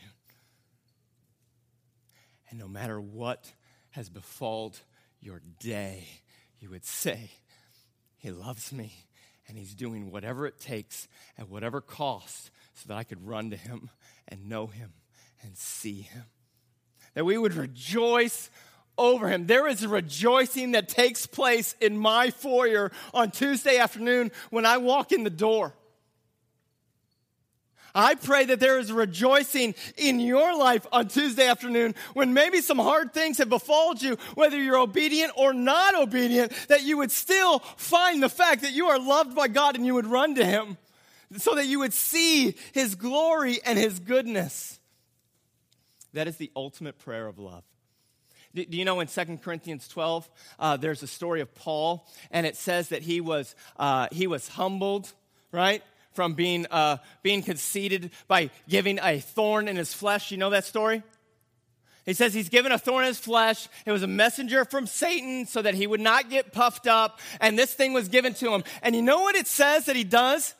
And 2.50 2.60
no 2.60 2.68
matter 2.68 3.00
what 3.00 3.54
has 3.92 4.10
befalled 4.10 4.82
your 5.22 5.42
day, 5.60 6.08
you 6.60 6.70
would 6.70 6.86
say, 6.86 7.32
He 8.18 8.32
loves 8.32 8.72
me, 8.72 9.06
and 9.48 9.58
He's 9.58 9.76
doing 9.76 10.12
whatever 10.12 10.46
it 10.46 10.60
takes 10.60 11.08
at 11.38 11.50
whatever 11.50 11.82
cost 11.82 12.52
so 12.74 12.88
that 12.88 12.98
I 12.98 13.04
could 13.04 13.26
run 13.26 13.50
to 13.52 13.58
Him 13.58 13.90
and 14.28 14.50
know 14.50 14.68
Him 14.68 14.94
and 15.42 15.58
see 15.58 16.02
Him. 16.02 16.26
That 17.14 17.26
we 17.26 17.38
would 17.38 17.54
rejoice 17.54 18.50
over 18.98 19.30
him. 19.30 19.46
There 19.46 19.68
is 19.68 19.84
a 19.84 19.90
rejoicing 19.90 20.72
that 20.72 20.90
takes 20.90 21.26
place 21.26 21.76
in 21.80 21.98
my 21.98 22.32
foyer 22.32 22.92
on 23.14 23.32
Tuesday 23.32 23.78
afternoon 23.78 24.32
when 24.50 24.66
I 24.66 24.78
walk 24.78 25.12
in 25.12 25.24
the 25.24 25.30
door. 25.30 25.74
I 27.98 28.14
pray 28.14 28.46
that 28.46 28.60
there 28.60 28.78
is 28.78 28.92
rejoicing 28.92 29.74
in 29.98 30.20
your 30.20 30.56
life 30.56 30.86
on 30.92 31.08
Tuesday 31.08 31.48
afternoon 31.48 31.96
when 32.14 32.32
maybe 32.32 32.62
some 32.62 32.78
hard 32.78 33.12
things 33.12 33.40
have 33.40 33.50
befallen 33.50 33.98
you, 34.00 34.18
whether 34.36 34.62
you're 34.62 34.78
obedient 34.78 35.34
or 35.36 35.52
not 35.52 35.96
obedient, 35.96 36.52
that 36.68 36.84
you 36.84 36.98
would 36.98 37.10
still 37.10 37.58
find 37.76 38.22
the 38.22 38.30
fact 38.30 38.62
that 38.62 38.74
you 38.74 38.86
are 38.86 39.00
loved 39.00 39.36
by 39.36 39.48
God 39.48 39.76
and 39.76 39.84
you 39.84 39.96
would 39.96 40.06
run 40.06 40.36
to 40.36 40.46
Him 40.46 40.78
so 41.38 41.56
that 41.56 41.66
you 41.66 41.80
would 41.80 41.94
see 41.94 42.56
His 42.72 42.94
glory 42.94 43.60
and 43.66 43.80
His 43.80 44.00
goodness. 44.00 44.80
That 46.14 46.28
is 46.28 46.38
the 46.38 46.52
ultimate 46.56 47.00
prayer 47.00 47.26
of 47.26 47.40
love. 47.40 47.64
Do, 48.54 48.64
you 48.70 48.86
know 48.86 49.00
in 49.00 49.08
2 49.08 49.40
Corinthians 49.44 49.88
12, 49.88 50.30
uh, 50.60 50.78
there's 50.78 51.02
a 51.02 51.08
story 51.08 51.42
of 51.42 51.54
Paul, 51.56 52.08
and 52.30 52.46
it 52.46 52.56
says 52.56 52.90
that 52.90 53.02
he 53.02 53.22
was, 53.22 53.56
uh, 53.78 54.08
he 54.12 54.28
was 54.28 54.48
humbled, 54.48 55.12
right? 55.52 55.82
From 56.18 56.34
being, 56.34 56.66
uh, 56.72 56.98
being 57.22 57.44
conceited 57.44 58.10
by 58.28 58.50
giving 58.68 58.98
a 58.98 59.20
thorn 59.20 59.68
in 59.68 59.76
his 59.76 59.94
flesh. 59.94 60.32
You 60.32 60.38
know 60.38 60.50
that 60.50 60.66
story? 60.66 61.04
He 62.08 62.14
says 62.14 62.34
he's 62.34 62.50
given 62.50 62.72
a 62.72 62.80
thorn 62.80 63.04
in 63.04 63.10
his 63.10 63.20
flesh. 63.20 63.70
It 63.86 63.92
was 63.92 64.02
a 64.02 64.08
messenger 64.08 64.66
from 64.66 64.88
Satan 64.88 65.46
so 65.46 65.62
that 65.62 65.76
he 65.76 65.86
would 65.86 66.00
not 66.00 66.32
get 66.32 66.54
puffed 66.54 66.88
up. 66.88 67.20
And 67.40 67.56
this 67.56 67.72
thing 67.72 67.94
was 67.94 68.08
given 68.08 68.34
to 68.34 68.52
him. 68.52 68.64
And 68.82 68.96
you 68.96 69.04
know 69.04 69.22
what 69.22 69.36
it 69.36 69.46
says 69.46 69.86
that 69.86 69.96
he 69.96 70.04
does? 70.04 70.56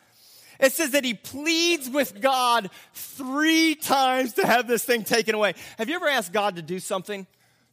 It 0.60 0.74
says 0.74 0.92
that 0.92 1.04
he 1.04 1.16
pleads 1.16 1.90
with 1.90 2.22
God 2.22 2.70
three 2.94 3.74
times 3.74 4.34
to 4.34 4.46
have 4.46 4.68
this 4.68 4.86
thing 4.86 5.06
taken 5.06 5.34
away. 5.34 5.56
Have 5.80 5.90
you 5.90 5.96
ever 5.96 6.08
asked 6.08 6.34
God 6.34 6.58
to 6.58 6.62
do 6.62 6.78
something? 6.78 7.26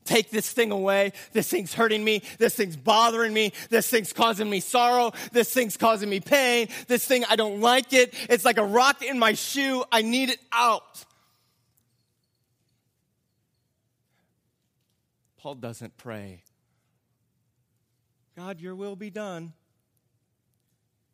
Take 0.05 0.31
this 0.31 0.51
thing 0.53 0.71
away. 0.71 1.13
This 1.33 1.49
thing's 1.49 1.73
hurting 1.73 2.05
me. 2.05 2.23
This 2.39 2.55
thing's 2.55 2.77
bothering 2.77 3.33
me. 3.33 3.53
This 3.71 3.89
thing's 3.89 4.13
causing 4.13 4.51
me 4.51 4.61
sorrow. 4.61 5.13
This 5.33 5.53
thing's 5.53 5.77
causing 5.77 6.11
me 6.11 6.21
pain. 6.21 6.69
This 6.89 7.07
thing, 7.07 7.25
I 7.29 7.37
don't 7.37 7.61
like 7.61 7.93
it. 7.93 8.15
It's 8.29 8.45
like 8.45 8.59
a 8.59 8.65
rock 8.65 9.03
in 9.03 9.19
my 9.19 9.33
shoe. 9.33 9.83
I 9.91 10.03
need 10.03 10.29
it 10.29 10.41
out. 10.53 11.05
Paul 15.39 15.57
doesn't 15.57 15.97
pray, 15.99 16.43
God, 18.35 18.61
your 18.61 18.75
will 18.75 18.97
be 18.97 19.11
done. 19.11 19.53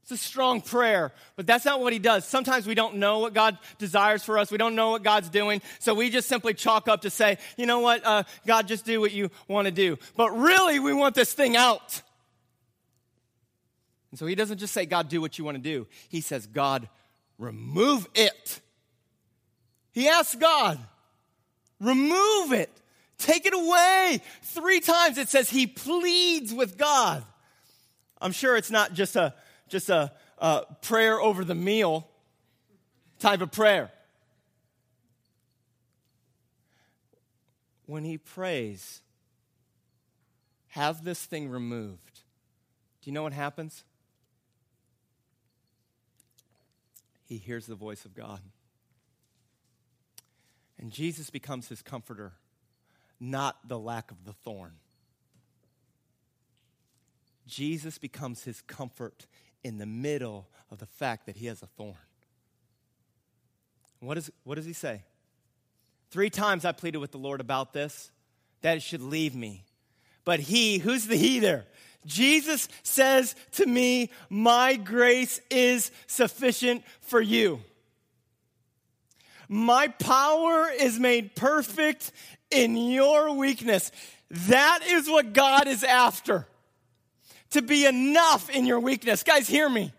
It's 0.03 0.11
a 0.11 0.17
strong 0.17 0.61
prayer, 0.61 1.13
but 1.37 1.47
that's 1.47 1.65
not 1.65 1.81
what 1.81 1.93
he 1.93 1.99
does. 1.99 2.25
Sometimes 2.25 2.67
we 2.67 2.75
don't 2.75 2.97
know 2.97 3.21
what 3.21 3.35
God 3.35 3.59
desires 3.79 4.25
for 4.25 4.39
us. 4.39 4.51
We 4.51 4.59
don't 4.59 4.75
know 4.75 4.91
what 4.91 5.03
God's 5.03 5.29
doing. 5.29 5.63
So 5.79 5.95
we 5.95 6.11
just 6.11 6.29
simply 6.29 6.55
chalk 6.55 6.89
up 6.89 7.03
to 7.03 7.11
say, 7.11 7.39
you 7.57 7.67
know 7.67 7.81
what, 7.81 8.05
uh, 8.05 8.25
God, 8.47 8.67
just 8.67 8.85
do 8.85 9.01
what 9.01 9.13
you 9.13 9.31
want 9.47 9.67
to 9.67 9.73
do. 9.73 9.99
But 10.17 10.31
really, 10.31 10.79
we 10.79 10.93
want 10.93 11.15
this 11.15 11.33
thing 11.33 11.57
out. 11.57 12.03
And 14.11 14.19
so 14.19 14.27
he 14.27 14.35
doesn't 14.35 14.59
just 14.59 14.75
say, 14.75 14.87
God, 14.87 15.09
do 15.09 15.21
what 15.21 15.39
you 15.39 15.45
want 15.45 15.57
to 15.57 15.63
do. 15.63 15.87
He 16.09 16.21
says, 16.21 16.47
God, 16.47 16.89
remove 17.39 18.09
it. 18.15 18.61
He 19.93 20.09
asks 20.09 20.35
God, 20.35 20.79
remove 21.79 22.53
it. 22.53 22.71
Take 23.19 23.47
it 23.47 23.55
away. 23.55 24.23
Three 24.43 24.81
times 24.81 25.19
it 25.19 25.29
says 25.29 25.51
he 25.51 25.67
pleads 25.67 26.53
with 26.55 26.79
God. 26.79 27.25
I'm 28.21 28.33
sure 28.33 28.57
it's 28.57 28.71
not 28.71 28.95
just 28.95 29.15
a 29.15 29.35
just 29.71 29.89
a, 29.89 30.13
a 30.39 30.65
prayer 30.83 31.21
over 31.21 31.45
the 31.45 31.55
meal 31.55 32.09
type 33.19 33.41
of 33.41 33.53
prayer. 33.53 33.91
When 37.87 38.05
he 38.05 38.19
prays, 38.19 39.01
have 40.69 41.05
this 41.05 41.25
thing 41.25 41.49
removed, 41.49 42.21
do 43.03 43.11
you 43.11 43.13
know 43.13 43.23
what 43.23 43.33
happens? 43.33 43.85
He 47.25 47.37
hears 47.37 47.67
the 47.67 47.75
voice 47.75 48.05
of 48.05 48.15
God. 48.15 48.41
And 50.79 50.91
Jesus 50.91 51.31
becomes 51.31 51.69
his 51.69 51.83
comforter, 51.83 52.33
not 53.21 53.69
the 53.69 53.79
lack 53.79 54.11
of 54.11 54.25
the 54.25 54.33
thorn. 54.33 54.73
Jesus 57.47 57.99
becomes 57.99 58.45
his 58.45 58.63
comfort 58.63 59.27
in 59.63 59.79
the 59.79 59.87
middle 59.87 60.49
of 60.71 60.79
the 60.79 60.87
fact 60.87 61.27
that 61.27 61.37
he 61.37 61.47
has 61.47 61.63
a 61.63 61.67
thorn. 61.67 61.95
What, 64.01 64.17
is, 64.17 64.31
what 64.45 64.55
does 64.55 64.67
he 64.67 64.73
say? 64.73 65.03
Three 66.11 66.31
times 66.31 66.65
I 66.65 66.73
pleaded 66.73 66.99
with 66.99 67.13
the 67.13 67.19
Lord 67.19 67.41
about 67.41 67.73
this, 67.73 68.11
that 68.63 68.77
it 68.77 68.83
should 68.83 69.03
leave 69.03 69.35
me. 69.35 69.65
But 70.25 70.41
he, 70.41 70.79
who's 70.79 71.07
the 71.07 71.17
he 71.17 71.39
there? 71.39 71.67
Jesus 72.07 72.69
says 72.83 73.35
to 73.53 73.67
me, 73.67 74.11
My 74.29 74.77
grace 74.77 75.41
is 75.51 75.91
sufficient 76.07 76.83
for 77.01 77.21
you. 77.21 77.61
My 79.49 79.89
power 79.89 80.71
is 80.71 80.99
made 80.99 81.35
perfect 81.35 82.13
in 82.51 82.77
your 82.77 83.35
weakness. 83.35 83.91
That 84.31 84.81
is 84.87 85.09
what 85.09 85.33
God 85.33 85.67
is 85.67 85.85
after 85.85 86.47
to 87.51 87.63
be 87.63 87.87
enough 87.87 88.51
in 88.51 88.67
your 88.67 88.81
weakness. 88.81 89.23
Guys, 89.23 89.49
hear 89.49 89.69
me. 89.69 89.93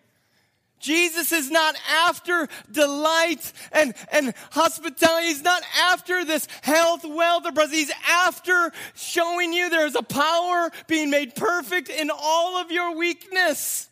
Jesus 0.81 1.31
is 1.31 1.51
not 1.51 1.75
after 2.07 2.49
delight 2.71 3.53
and, 3.71 3.93
and 4.11 4.33
hospitality. 4.51 5.27
He's 5.27 5.43
not 5.43 5.61
after 5.91 6.25
this 6.25 6.47
health, 6.63 7.05
wealth, 7.05 7.45
or 7.45 7.51
presence. 7.51 7.77
He's 7.77 7.91
after 8.09 8.71
showing 8.95 9.53
you 9.53 9.69
there 9.69 9.85
is 9.85 9.95
a 9.95 10.01
power 10.01 10.71
being 10.87 11.11
made 11.11 11.35
perfect 11.35 11.89
in 11.89 12.09
all 12.11 12.57
of 12.57 12.71
your 12.71 12.95
weakness. 12.95 13.89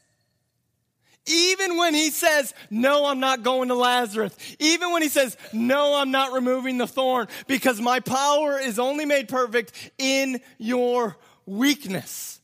Even 1.28 1.78
when 1.78 1.94
he 1.94 2.10
says, 2.10 2.56
No, 2.72 3.06
I'm 3.06 3.20
not 3.20 3.44
going 3.44 3.68
to 3.68 3.76
Lazarus. 3.76 4.36
Even 4.58 4.92
when 4.92 5.04
he 5.04 5.10
says, 5.10 5.38
No, 5.54 5.94
I'm 5.96 6.10
not 6.10 6.34
removing 6.34 6.80
the 6.80 6.88
thorn, 6.88 7.28
because 7.46 7.80
my 7.80 8.00
power 8.00 8.60
is 8.60 8.80
only 8.80 9.06
made 9.06 9.30
perfect 9.30 9.92
in 10.00 10.42
your 10.58 11.18
weakness. 11.46 12.39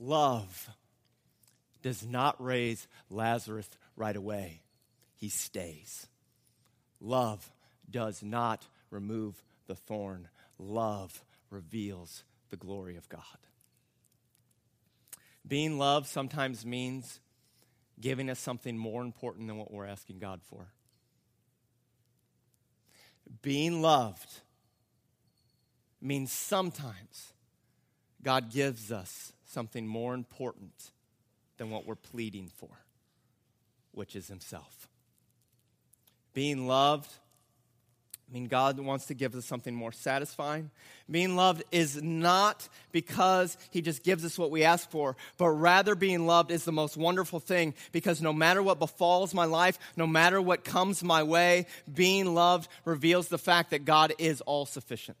Love 0.00 0.70
does 1.82 2.04
not 2.04 2.42
raise 2.42 2.88
Lazarus 3.10 3.68
right 3.96 4.16
away, 4.16 4.62
he 5.16 5.28
stays. 5.28 6.06
Love 7.00 7.52
does 7.90 8.22
not 8.22 8.66
remove 8.90 9.42
the 9.66 9.74
thorn, 9.74 10.28
love 10.58 11.22
reveals 11.50 12.24
the 12.48 12.56
glory 12.56 12.96
of 12.96 13.08
God. 13.08 13.22
Being 15.46 15.78
loved 15.78 16.06
sometimes 16.06 16.64
means 16.64 17.20
giving 18.00 18.30
us 18.30 18.38
something 18.38 18.76
more 18.76 19.02
important 19.02 19.46
than 19.46 19.56
what 19.56 19.70
we're 19.70 19.86
asking 19.86 20.18
God 20.18 20.40
for. 20.42 20.68
Being 23.42 23.82
loved 23.82 24.40
means 26.00 26.32
sometimes 26.32 27.32
God 28.22 28.50
gives 28.50 28.90
us 28.90 29.32
something 29.50 29.86
more 29.86 30.14
important 30.14 30.90
than 31.58 31.70
what 31.70 31.86
we're 31.86 31.94
pleading 31.94 32.50
for, 32.56 32.70
which 33.92 34.16
is 34.16 34.28
Himself. 34.28 34.88
Being 36.32 36.66
loved, 36.68 37.10
I 38.30 38.32
mean, 38.32 38.46
God 38.46 38.78
wants 38.78 39.06
to 39.06 39.14
give 39.14 39.34
us 39.34 39.44
something 39.44 39.74
more 39.74 39.90
satisfying. 39.90 40.70
Being 41.10 41.34
loved 41.34 41.64
is 41.72 42.00
not 42.00 42.68
because 42.92 43.56
He 43.70 43.82
just 43.82 44.04
gives 44.04 44.24
us 44.24 44.38
what 44.38 44.52
we 44.52 44.62
ask 44.62 44.88
for, 44.88 45.16
but 45.36 45.48
rather 45.48 45.96
being 45.96 46.26
loved 46.26 46.52
is 46.52 46.64
the 46.64 46.70
most 46.70 46.96
wonderful 46.96 47.40
thing 47.40 47.74
because 47.90 48.22
no 48.22 48.32
matter 48.32 48.62
what 48.62 48.78
befalls 48.78 49.34
my 49.34 49.46
life, 49.46 49.78
no 49.96 50.06
matter 50.06 50.40
what 50.40 50.64
comes 50.64 51.02
my 51.02 51.24
way, 51.24 51.66
being 51.92 52.34
loved 52.34 52.68
reveals 52.84 53.26
the 53.26 53.38
fact 53.38 53.70
that 53.70 53.84
God 53.84 54.14
is 54.18 54.40
all 54.42 54.64
sufficient. 54.64 55.16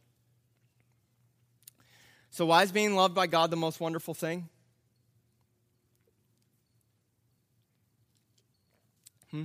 So, 2.30 2.46
why 2.46 2.62
is 2.62 2.70
being 2.70 2.94
loved 2.94 3.14
by 3.14 3.26
God 3.26 3.50
the 3.50 3.56
most 3.56 3.80
wonderful 3.80 4.14
thing? 4.14 4.48
Hmm? 9.30 9.44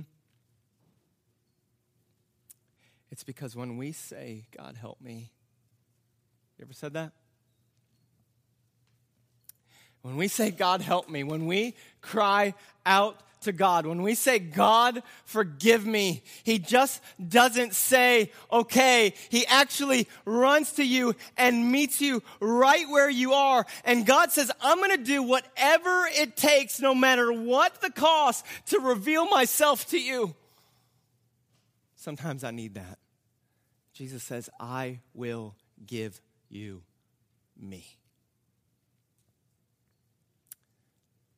It's 3.10 3.24
because 3.24 3.56
when 3.56 3.76
we 3.76 3.90
say, 3.90 4.46
God, 4.56 4.76
help 4.76 5.00
me, 5.00 5.32
you 6.58 6.64
ever 6.64 6.72
said 6.72 6.94
that? 6.94 7.12
When 10.02 10.16
we 10.16 10.28
say, 10.28 10.52
God, 10.52 10.80
help 10.80 11.10
me, 11.10 11.24
when 11.24 11.46
we 11.46 11.74
cry 12.00 12.54
out 12.84 13.20
to 13.46 13.52
God, 13.52 13.86
when 13.86 14.02
we 14.02 14.14
say, 14.14 14.38
God, 14.38 15.02
forgive 15.24 15.86
me, 15.86 16.22
He 16.44 16.58
just 16.58 17.02
doesn't 17.26 17.74
say, 17.74 18.30
okay. 18.52 19.14
He 19.30 19.46
actually 19.46 20.06
runs 20.24 20.72
to 20.72 20.84
you 20.84 21.14
and 21.36 21.72
meets 21.72 22.00
you 22.00 22.22
right 22.40 22.88
where 22.88 23.10
you 23.10 23.32
are. 23.32 23.66
And 23.84 24.06
God 24.06 24.30
says, 24.30 24.52
I'm 24.60 24.78
going 24.78 24.90
to 24.90 25.02
do 25.02 25.22
whatever 25.22 26.06
it 26.12 26.36
takes, 26.36 26.80
no 26.80 26.94
matter 26.94 27.32
what 27.32 27.80
the 27.80 27.90
cost, 27.90 28.44
to 28.66 28.78
reveal 28.78 29.26
myself 29.26 29.88
to 29.90 29.98
you. 29.98 30.34
Sometimes 31.94 32.44
I 32.44 32.50
need 32.50 32.74
that. 32.74 32.98
Jesus 33.92 34.22
says, 34.22 34.50
I 34.60 35.00
will 35.14 35.54
give 35.86 36.20
you 36.48 36.82
me. 37.58 37.84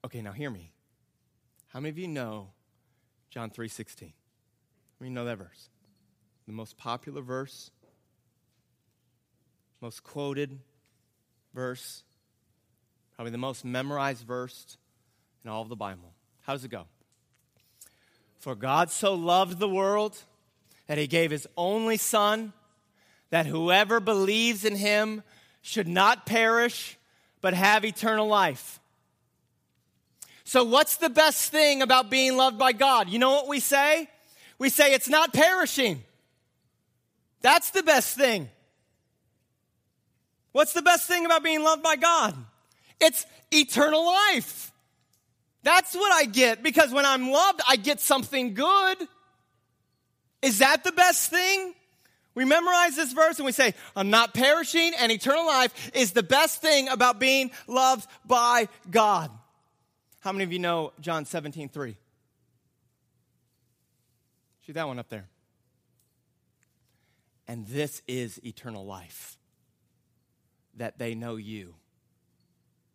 Okay, 0.05 0.23
now 0.23 0.33
hear 0.33 0.51
me. 0.51 0.73
How 1.79 1.81
many 1.81 1.91
of 1.91 1.99
you 1.99 2.09
know 2.09 2.49
John 3.31 3.51
3:16? 3.51 4.09
How 4.09 4.13
many 4.99 5.15
know 5.15 5.25
that 5.27 5.39
verse? 5.39 5.69
The 6.49 6.53
most 6.53 6.77
popular 6.77 7.23
verse, 7.23 7.71
most 9.81 10.03
quoted 10.03 10.59
verse, 11.55 12.03
probably 13.15 13.31
the 13.31 13.39
most 13.39 13.65
memorized 13.65 14.27
verse 14.27 14.77
in 15.45 15.51
all 15.51 15.63
of 15.63 15.69
the 15.69 15.77
Bible. 15.77 16.13
How 16.41 16.53
does 16.55 16.65
it 16.65 16.69
go? 16.73 16.89
For 18.41 18.57
God 18.57 18.91
so 18.91 19.15
loved 19.15 19.61
the 19.61 19.69
world 19.69 20.21
that 20.89 20.99
he 20.99 21.07
gave 21.07 21.31
his 21.31 21.47
only 21.57 21.97
son 21.97 22.55
that 23.31 23.47
whoever 23.47 24.01
believes 24.01 24.65
in 24.65 24.75
him 24.75 25.23
should 25.63 25.87
not 25.87 26.27
perish 26.27 26.99
but 27.41 27.55
have 27.55 27.85
eternal 27.85 28.27
life. 28.27 28.81
So, 30.49 30.65
what's 30.65 30.97
the 30.97 31.11
best 31.11 31.51
thing 31.51 31.83
about 31.83 32.09
being 32.09 32.35
loved 32.39 32.57
by 32.57 32.73
God? 32.73 33.11
You 33.11 33.19
know 33.19 33.33
what 33.33 33.49
we 33.49 33.61
say? 33.61 34.09
We 34.59 34.71
say 34.71 34.95
it's 34.95 35.07
not 35.07 35.35
perishing. 35.35 36.03
That's 37.43 37.71
the 37.73 37.83
best 37.83 38.17
thing. 38.17 38.49
What's 40.53 40.73
the 40.73 40.81
best 40.81 41.07
thing 41.07 41.27
about 41.27 41.43
being 41.43 41.63
loved 41.63 41.83
by 41.83 41.97
God? 41.97 42.35
It's 42.99 43.27
eternal 43.51 44.07
life. 44.07 44.73
That's 45.65 45.95
what 45.95 46.13
I 46.15 46.25
get 46.25 46.63
because 46.63 46.93
when 46.93 47.05
I'm 47.05 47.31
loved, 47.31 47.61
I 47.69 47.77
get 47.77 48.01
something 48.01 48.55
good. 48.55 48.97
Is 50.41 50.61
that 50.61 50.83
the 50.83 50.93
best 50.93 51.29
thing? 51.29 51.75
We 52.35 52.47
memorize 52.47 52.97
this 52.97 53.13
verse 53.13 53.37
and 53.37 53.45
we 53.45 53.53
say, 53.53 53.75
I'm 53.95 54.09
not 54.09 54.33
perishing, 54.33 54.93
and 54.99 55.13
eternal 55.13 55.47
life 55.47 55.91
is 55.93 56.13
the 56.13 56.23
best 56.23 56.63
thing 56.63 56.89
about 56.89 57.19
being 57.19 57.51
loved 57.67 58.09
by 58.25 58.69
God. 58.91 59.31
How 60.21 60.33
many 60.33 60.45
of 60.45 60.53
you 60.53 60.59
know 60.59 60.93
John 61.01 61.25
17, 61.25 61.69
3? 61.69 61.97
See 64.67 64.73
that 64.73 64.87
one 64.87 64.99
up 64.99 65.09
there. 65.09 65.29
And 67.47 67.67
this 67.67 68.03
is 68.07 68.45
eternal 68.45 68.85
life 68.85 69.39
that 70.77 70.99
they 70.99 71.15
know 71.15 71.37
you, 71.37 71.75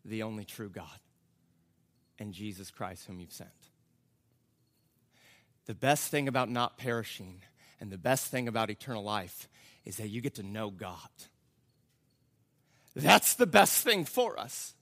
the 0.05 0.23
only 0.23 0.45
true 0.45 0.69
God, 0.69 0.86
and 2.19 2.33
Jesus 2.33 2.69
Christ, 2.69 3.05
whom 3.07 3.19
you've 3.19 3.31
sent. 3.31 3.49
The 5.65 5.73
best 5.73 6.12
thing 6.12 6.27
about 6.27 6.49
not 6.49 6.77
perishing 6.77 7.41
and 7.79 7.91
the 7.91 7.97
best 7.97 8.27
thing 8.27 8.47
about 8.47 8.69
eternal 8.69 9.03
life 9.03 9.49
is 9.86 9.97
that 9.97 10.09
you 10.09 10.21
get 10.21 10.36
to 10.36 10.43
know 10.43 10.69
God. 10.69 10.97
That's 12.95 13.33
the 13.33 13.47
best 13.47 13.83
thing 13.83 14.05
for 14.05 14.39
us. 14.39 14.75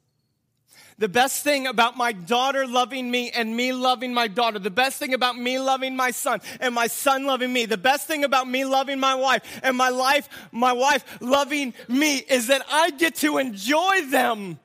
The 0.98 1.10
best 1.10 1.44
thing 1.44 1.66
about 1.66 1.98
my 1.98 2.12
daughter 2.12 2.68
loving 2.68 3.10
me 3.10 3.32
and 3.32 3.56
me 3.56 3.74
loving 3.74 4.14
my 4.14 4.28
daughter. 4.28 4.60
The 4.60 4.70
best 4.70 5.00
thing 5.00 5.14
about 5.14 5.38
me 5.38 5.58
loving 5.58 5.96
my 5.96 6.12
son 6.12 6.42
and 6.60 6.76
my 6.76 6.88
son 6.88 7.26
loving 7.26 7.52
me. 7.52 7.66
The 7.66 7.78
best 7.78 8.08
thing 8.08 8.24
about 8.24 8.48
me 8.48 8.66
loving 8.66 9.00
my 9.00 9.16
wife 9.16 9.62
and 9.64 9.76
my 9.76 9.90
life, 9.90 10.30
my 10.52 10.74
wife 10.74 11.04
loving 11.22 11.74
me 11.88 12.18
is 12.18 12.48
that 12.48 12.64
I 12.70 12.92
get 12.92 13.16
to 13.16 13.38
enjoy 13.38 14.02
them. 14.10 14.60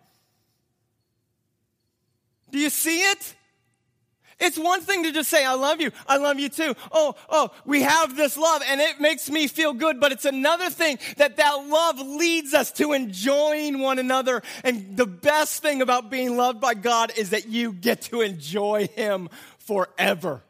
Do 2.51 2.59
you 2.59 2.71
see 2.71 3.01
it? 3.01 3.36
It's 4.39 4.59
one 4.59 4.83
thing 4.83 5.05
to 5.05 5.13
just 5.13 5.31
say, 5.31 5.45
I 5.45 5.55
love 5.55 5.81
you. 5.81 5.91
I 6.07 6.19
love 6.19 6.39
you 6.39 6.51
too. 6.51 6.75
Oh, 6.93 7.15
oh, 7.31 7.51
we 7.65 7.83
have 7.83 8.17
this 8.17 8.37
love 8.37 8.63
and 8.69 8.81
it 8.81 9.01
makes 9.01 9.31
me 9.31 9.47
feel 9.47 9.73
good. 9.73 9.99
But 9.99 10.13
it's 10.13 10.27
another 10.27 10.69
thing 10.69 10.99
that 11.17 11.39
that 11.39 11.67
love 11.69 11.99
leads 11.99 12.53
us 12.53 12.71
to 12.73 12.93
enjoying 12.93 13.79
one 13.79 13.99
another. 13.99 14.43
And 14.63 14.97
the 14.97 15.07
best 15.07 15.63
thing 15.63 15.81
about 15.81 16.11
being 16.11 16.37
loved 16.37 16.61
by 16.61 16.75
God 16.75 17.13
is 17.17 17.31
that 17.31 17.49
you 17.49 17.73
get 17.73 18.03
to 18.03 18.21
enjoy 18.21 18.89
Him 18.89 19.31
forever. 19.59 20.43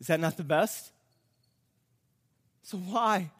Is 0.00 0.06
that 0.06 0.20
not 0.20 0.38
the 0.38 0.44
best? 0.44 0.90
So 2.62 2.78
why? 2.78 3.30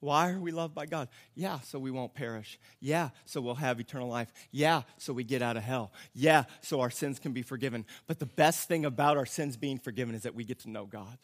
Why 0.00 0.30
are 0.30 0.38
we 0.38 0.52
loved 0.52 0.74
by 0.74 0.86
God? 0.86 1.08
Yeah, 1.34 1.58
so 1.60 1.78
we 1.78 1.90
won't 1.90 2.14
perish. 2.14 2.58
Yeah, 2.80 3.10
so 3.24 3.40
we'll 3.40 3.56
have 3.56 3.80
eternal 3.80 4.08
life. 4.08 4.32
Yeah, 4.52 4.82
so 4.96 5.12
we 5.12 5.24
get 5.24 5.42
out 5.42 5.56
of 5.56 5.64
hell. 5.64 5.92
Yeah, 6.14 6.44
so 6.60 6.80
our 6.80 6.90
sins 6.90 7.18
can 7.18 7.32
be 7.32 7.42
forgiven. 7.42 7.84
But 8.06 8.20
the 8.20 8.26
best 8.26 8.68
thing 8.68 8.84
about 8.84 9.16
our 9.16 9.26
sins 9.26 9.56
being 9.56 9.78
forgiven 9.78 10.14
is 10.14 10.22
that 10.22 10.34
we 10.34 10.44
get 10.44 10.60
to 10.60 10.70
know 10.70 10.86
God. 10.86 11.18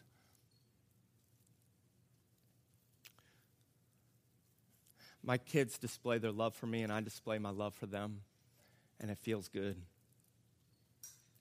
My 5.23 5.37
kids 5.37 5.77
display 5.77 6.17
their 6.17 6.31
love 6.31 6.53
for 6.53 6.67
me, 6.67 6.83
and 6.83 6.91
I 6.91 6.99
display 7.01 7.39
my 7.39 7.49
love 7.49 7.73
for 7.75 7.87
them, 7.87 8.21
and 8.99 9.09
it 9.09 9.17
feels 9.19 9.47
good 9.47 9.77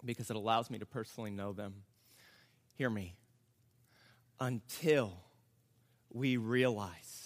because 0.04 0.30
it 0.30 0.36
allows 0.36 0.70
me 0.70 0.78
to 0.78 0.86
personally 0.86 1.30
know 1.30 1.52
them. 1.52 1.82
Hear 2.74 2.88
me. 2.88 3.16
Until 4.40 5.12
we 6.10 6.36
realize 6.36 7.23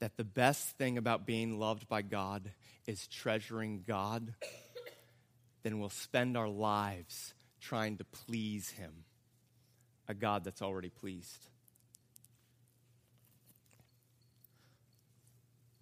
that 0.00 0.16
the 0.16 0.24
best 0.24 0.76
thing 0.78 0.98
about 0.98 1.26
being 1.26 1.58
loved 1.58 1.88
by 1.88 2.02
God 2.02 2.50
is 2.86 3.06
treasuring 3.08 3.84
God, 3.86 4.34
then 5.62 5.80
we'll 5.80 5.90
spend 5.90 6.36
our 6.36 6.48
lives 6.48 7.34
trying 7.60 7.96
to 7.98 8.04
please 8.04 8.70
Him, 8.70 8.92
a 10.06 10.14
God 10.14 10.44
that's 10.44 10.62
already 10.62 10.90
pleased. 10.90 11.48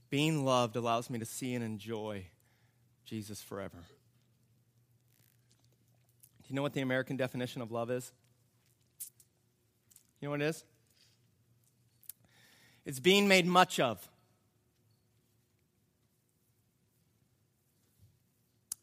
Being 0.08 0.44
loved 0.44 0.76
allows 0.76 1.10
me 1.10 1.18
to 1.18 1.24
see 1.24 1.54
and 1.54 1.64
enjoy 1.64 2.26
Jesus 3.04 3.42
forever. 3.42 3.78
Do 6.42 6.44
you 6.48 6.54
know 6.54 6.62
what 6.62 6.74
the 6.74 6.80
American 6.80 7.16
definition 7.16 7.60
of 7.60 7.72
love 7.72 7.90
is? 7.90 8.12
You 10.20 10.26
know 10.26 10.30
what 10.30 10.42
it 10.42 10.46
is? 10.46 10.64
It's 12.86 13.00
being 13.00 13.28
made 13.28 13.46
much 13.46 13.80
of. 13.80 14.08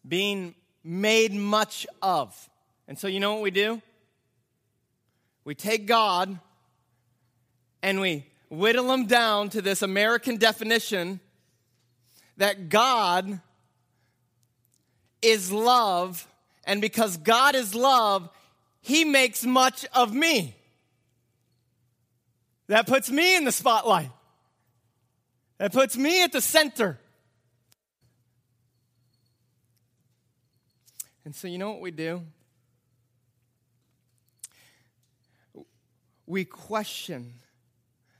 Being 0.05 0.55
made 0.83 1.33
much 1.33 1.87
of. 2.01 2.49
And 2.87 2.99
so, 2.99 3.07
you 3.07 3.21
know 3.21 3.33
what 3.33 3.41
we 3.41 3.51
do? 3.51 3.81
We 5.45 5.55
take 5.55 5.87
God 5.87 6.37
and 7.81 8.01
we 8.01 8.27
whittle 8.49 8.91
him 8.91 9.05
down 9.05 9.49
to 9.49 9.61
this 9.61 9.81
American 9.81 10.37
definition 10.37 11.21
that 12.37 12.69
God 12.69 13.39
is 15.21 15.51
love, 15.51 16.27
and 16.65 16.81
because 16.81 17.17
God 17.17 17.55
is 17.55 17.73
love, 17.73 18.29
he 18.81 19.05
makes 19.05 19.45
much 19.45 19.85
of 19.93 20.13
me. 20.13 20.55
That 22.67 22.87
puts 22.87 23.09
me 23.09 23.35
in 23.35 23.43
the 23.43 23.51
spotlight. 23.51 24.09
That 25.57 25.73
puts 25.73 25.97
me 25.97 26.23
at 26.23 26.31
the 26.31 26.41
center. 26.41 26.99
And 31.25 31.35
so, 31.35 31.47
you 31.47 31.57
know 31.57 31.71
what 31.71 31.81
we 31.81 31.91
do? 31.91 32.23
We 36.25 36.45
question 36.45 37.33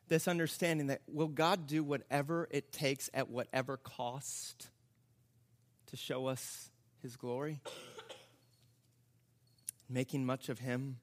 this 0.07 0.27
understanding 0.27 0.87
that 0.87 1.01
will 1.07 1.27
God 1.27 1.67
do 1.67 1.83
whatever 1.83 2.47
it 2.51 2.71
takes 2.71 3.09
at 3.13 3.29
whatever 3.29 3.77
cost 3.77 4.69
to 5.87 5.97
show 5.97 6.27
us 6.27 6.69
his 7.01 7.15
glory? 7.15 7.61
Making 9.89 10.25
much 10.25 10.49
of 10.49 10.59
him. 10.59 10.97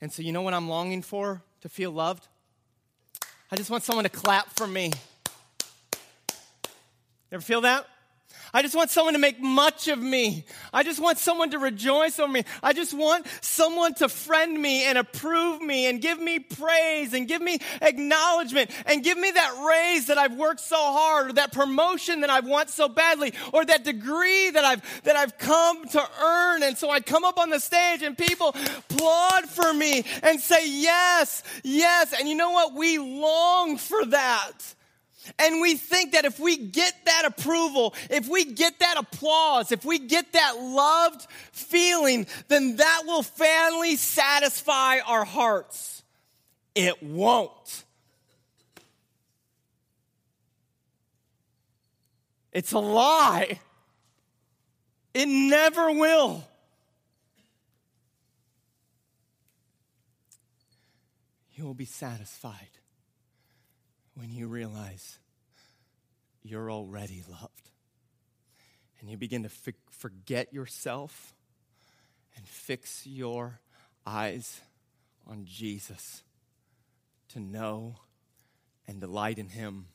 And 0.00 0.12
so, 0.12 0.22
you 0.22 0.32
know 0.32 0.42
what 0.42 0.54
I'm 0.54 0.68
longing 0.68 1.02
for? 1.02 1.42
To 1.60 1.68
feel 1.68 1.90
loved? 1.90 2.26
I 3.52 3.56
just 3.56 3.68
want 3.68 3.82
someone 3.82 4.04
to 4.04 4.10
clap 4.10 4.48
for 4.50 4.66
me. 4.68 4.92
You 4.92 4.92
Ever 7.32 7.42
feel 7.42 7.62
that? 7.62 7.84
I 8.52 8.62
just 8.62 8.74
want 8.74 8.90
someone 8.90 9.14
to 9.14 9.20
make 9.20 9.40
much 9.40 9.88
of 9.88 9.98
me. 9.98 10.44
I 10.72 10.82
just 10.82 11.00
want 11.00 11.18
someone 11.18 11.50
to 11.50 11.58
rejoice 11.58 12.18
over 12.18 12.30
me. 12.30 12.44
I 12.62 12.72
just 12.72 12.92
want 12.92 13.26
someone 13.40 13.94
to 13.94 14.08
friend 14.08 14.60
me 14.60 14.84
and 14.84 14.98
approve 14.98 15.62
me 15.62 15.86
and 15.86 16.00
give 16.00 16.20
me 16.20 16.40
praise 16.40 17.14
and 17.14 17.26
give 17.26 17.40
me 17.40 17.60
acknowledgement 17.80 18.70
and 18.86 19.02
give 19.02 19.16
me 19.16 19.30
that 19.30 19.66
raise 19.66 20.08
that 20.08 20.18
I've 20.18 20.36
worked 20.36 20.60
so 20.60 20.76
hard 20.76 21.30
or 21.30 21.32
that 21.34 21.52
promotion 21.52 22.20
that 22.20 22.30
I've 22.30 22.50
want 22.50 22.68
so 22.68 22.88
badly 22.88 23.32
or 23.52 23.64
that 23.64 23.84
degree 23.84 24.50
that 24.50 24.64
I've, 24.64 25.02
that 25.04 25.16
I've 25.16 25.38
come 25.38 25.86
to 25.88 26.08
earn. 26.22 26.62
And 26.62 26.76
so 26.76 26.90
I 26.90 27.00
come 27.00 27.24
up 27.24 27.38
on 27.38 27.48
the 27.48 27.60
stage 27.60 28.02
and 28.02 28.18
people 28.18 28.48
applaud 28.48 29.48
for 29.48 29.72
me 29.72 30.04
and 30.22 30.40
say, 30.40 30.68
yes, 30.68 31.42
yes. 31.62 32.12
And 32.18 32.28
you 32.28 32.34
know 32.34 32.50
what? 32.50 32.74
We 32.74 32.98
long 32.98 33.78
for 33.78 34.04
that. 34.06 34.74
And 35.38 35.60
we 35.60 35.74
think 35.76 36.12
that 36.12 36.24
if 36.24 36.38
we 36.38 36.56
get 36.56 36.94
that 37.04 37.24
approval, 37.24 37.94
if 38.10 38.28
we 38.28 38.44
get 38.44 38.78
that 38.80 38.96
applause, 38.98 39.72
if 39.72 39.84
we 39.84 39.98
get 39.98 40.32
that 40.32 40.56
loved 40.58 41.26
feeling, 41.52 42.26
then 42.48 42.76
that 42.76 43.02
will 43.06 43.22
finally 43.22 43.96
satisfy 43.96 44.98
our 45.00 45.24
hearts. 45.24 46.02
It 46.74 47.02
won't. 47.02 47.84
It's 52.52 52.72
a 52.72 52.78
lie. 52.78 53.60
It 55.14 55.26
never 55.26 55.92
will. 55.92 56.44
You 61.54 61.66
will 61.66 61.74
be 61.74 61.84
satisfied 61.84 62.70
when 64.14 64.30
you 64.32 64.48
realize 64.48 65.19
you're 66.42 66.70
already 66.70 67.22
loved. 67.28 67.70
And 69.00 69.08
you 69.08 69.16
begin 69.16 69.42
to 69.42 69.50
f- 69.50 69.74
forget 69.90 70.52
yourself 70.52 71.34
and 72.36 72.46
fix 72.46 73.06
your 73.06 73.60
eyes 74.06 74.60
on 75.26 75.44
Jesus 75.44 76.22
to 77.30 77.40
know 77.40 77.96
and 78.86 79.00
delight 79.00 79.38
in 79.38 79.48
Him 79.48 79.86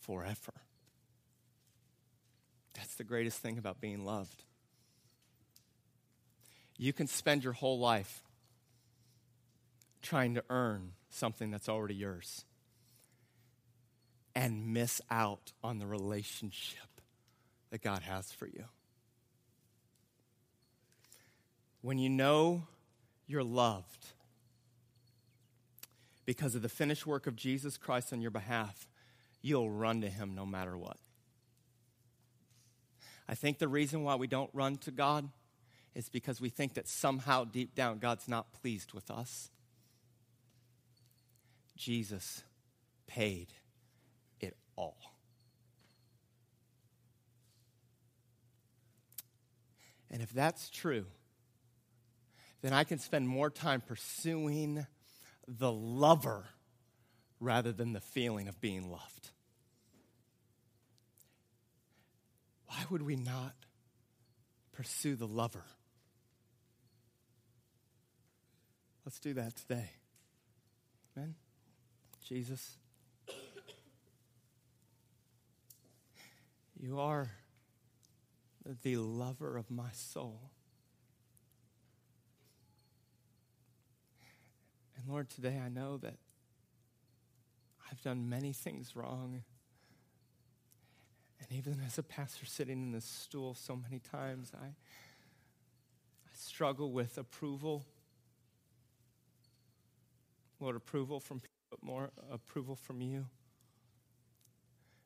forever. 0.00 0.52
That's 2.74 2.94
the 2.94 3.04
greatest 3.04 3.38
thing 3.38 3.58
about 3.58 3.80
being 3.80 4.04
loved. 4.04 4.42
You 6.76 6.92
can 6.92 7.06
spend 7.06 7.42
your 7.42 7.54
whole 7.54 7.78
life 7.78 8.22
trying 10.02 10.34
to 10.34 10.44
earn 10.50 10.92
something 11.08 11.50
that's 11.50 11.68
already 11.68 11.94
yours 11.94 12.44
and 14.36 14.74
miss 14.74 15.00
out 15.10 15.52
on 15.64 15.78
the 15.78 15.86
relationship 15.86 17.00
that 17.70 17.82
God 17.82 18.02
has 18.02 18.30
for 18.30 18.46
you. 18.46 18.64
When 21.80 21.96
you 21.96 22.10
know 22.10 22.64
you're 23.26 23.42
loved 23.42 24.06
because 26.26 26.54
of 26.54 26.60
the 26.60 26.68
finished 26.68 27.06
work 27.06 27.26
of 27.26 27.34
Jesus 27.34 27.78
Christ 27.78 28.12
on 28.12 28.20
your 28.20 28.30
behalf, 28.30 28.86
you'll 29.40 29.70
run 29.70 30.02
to 30.02 30.08
Him 30.10 30.34
no 30.34 30.44
matter 30.44 30.76
what. 30.76 30.98
I 33.26 33.34
think 33.34 33.58
the 33.58 33.68
reason 33.68 34.02
why 34.04 34.16
we 34.16 34.26
don't 34.26 34.50
run 34.52 34.76
to 34.78 34.90
God 34.90 35.30
is 35.94 36.10
because 36.10 36.42
we 36.42 36.50
think 36.50 36.74
that 36.74 36.88
somehow 36.88 37.44
deep 37.44 37.74
down 37.74 38.00
God's 38.00 38.28
not 38.28 38.52
pleased 38.52 38.92
with 38.92 39.10
us. 39.10 39.50
Jesus 41.74 42.42
paid 43.06 43.48
all. 44.76 44.96
And 50.10 50.22
if 50.22 50.32
that's 50.32 50.70
true, 50.70 51.06
then 52.62 52.72
I 52.72 52.84
can 52.84 52.98
spend 52.98 53.28
more 53.28 53.50
time 53.50 53.80
pursuing 53.80 54.86
the 55.46 55.72
lover 55.72 56.44
rather 57.40 57.72
than 57.72 57.92
the 57.92 58.00
feeling 58.00 58.48
of 58.48 58.60
being 58.60 58.90
loved. 58.90 59.30
Why 62.66 62.84
would 62.90 63.02
we 63.02 63.16
not 63.16 63.54
pursue 64.72 65.16
the 65.16 65.26
lover? 65.26 65.64
Let's 69.04 69.20
do 69.20 69.34
that 69.34 69.54
today. 69.56 69.90
Amen. 71.16 71.34
Jesus. 72.26 72.76
You 76.78 77.00
are 77.00 77.30
the 78.82 78.96
lover 78.96 79.56
of 79.56 79.70
my 79.70 79.90
soul. 79.92 80.50
And 84.96 85.08
Lord, 85.08 85.30
today 85.30 85.60
I 85.64 85.68
know 85.68 85.96
that 85.98 86.16
I've 87.90 88.02
done 88.02 88.28
many 88.28 88.52
things 88.52 88.94
wrong. 88.94 89.42
And 91.40 91.52
even 91.58 91.80
as 91.86 91.98
a 91.98 92.02
pastor 92.02 92.46
sitting 92.46 92.82
in 92.82 92.92
this 92.92 93.04
stool 93.04 93.54
so 93.54 93.76
many 93.76 94.00
times, 94.00 94.52
I, 94.60 94.66
I 94.66 94.72
struggle 96.34 96.90
with 96.90 97.18
approval. 97.18 97.84
Lord, 100.58 100.76
approval 100.76 101.20
from 101.20 101.40
people, 101.40 101.50
but 101.70 101.82
more 101.82 102.10
approval 102.32 102.74
from 102.74 103.00
you. 103.00 103.26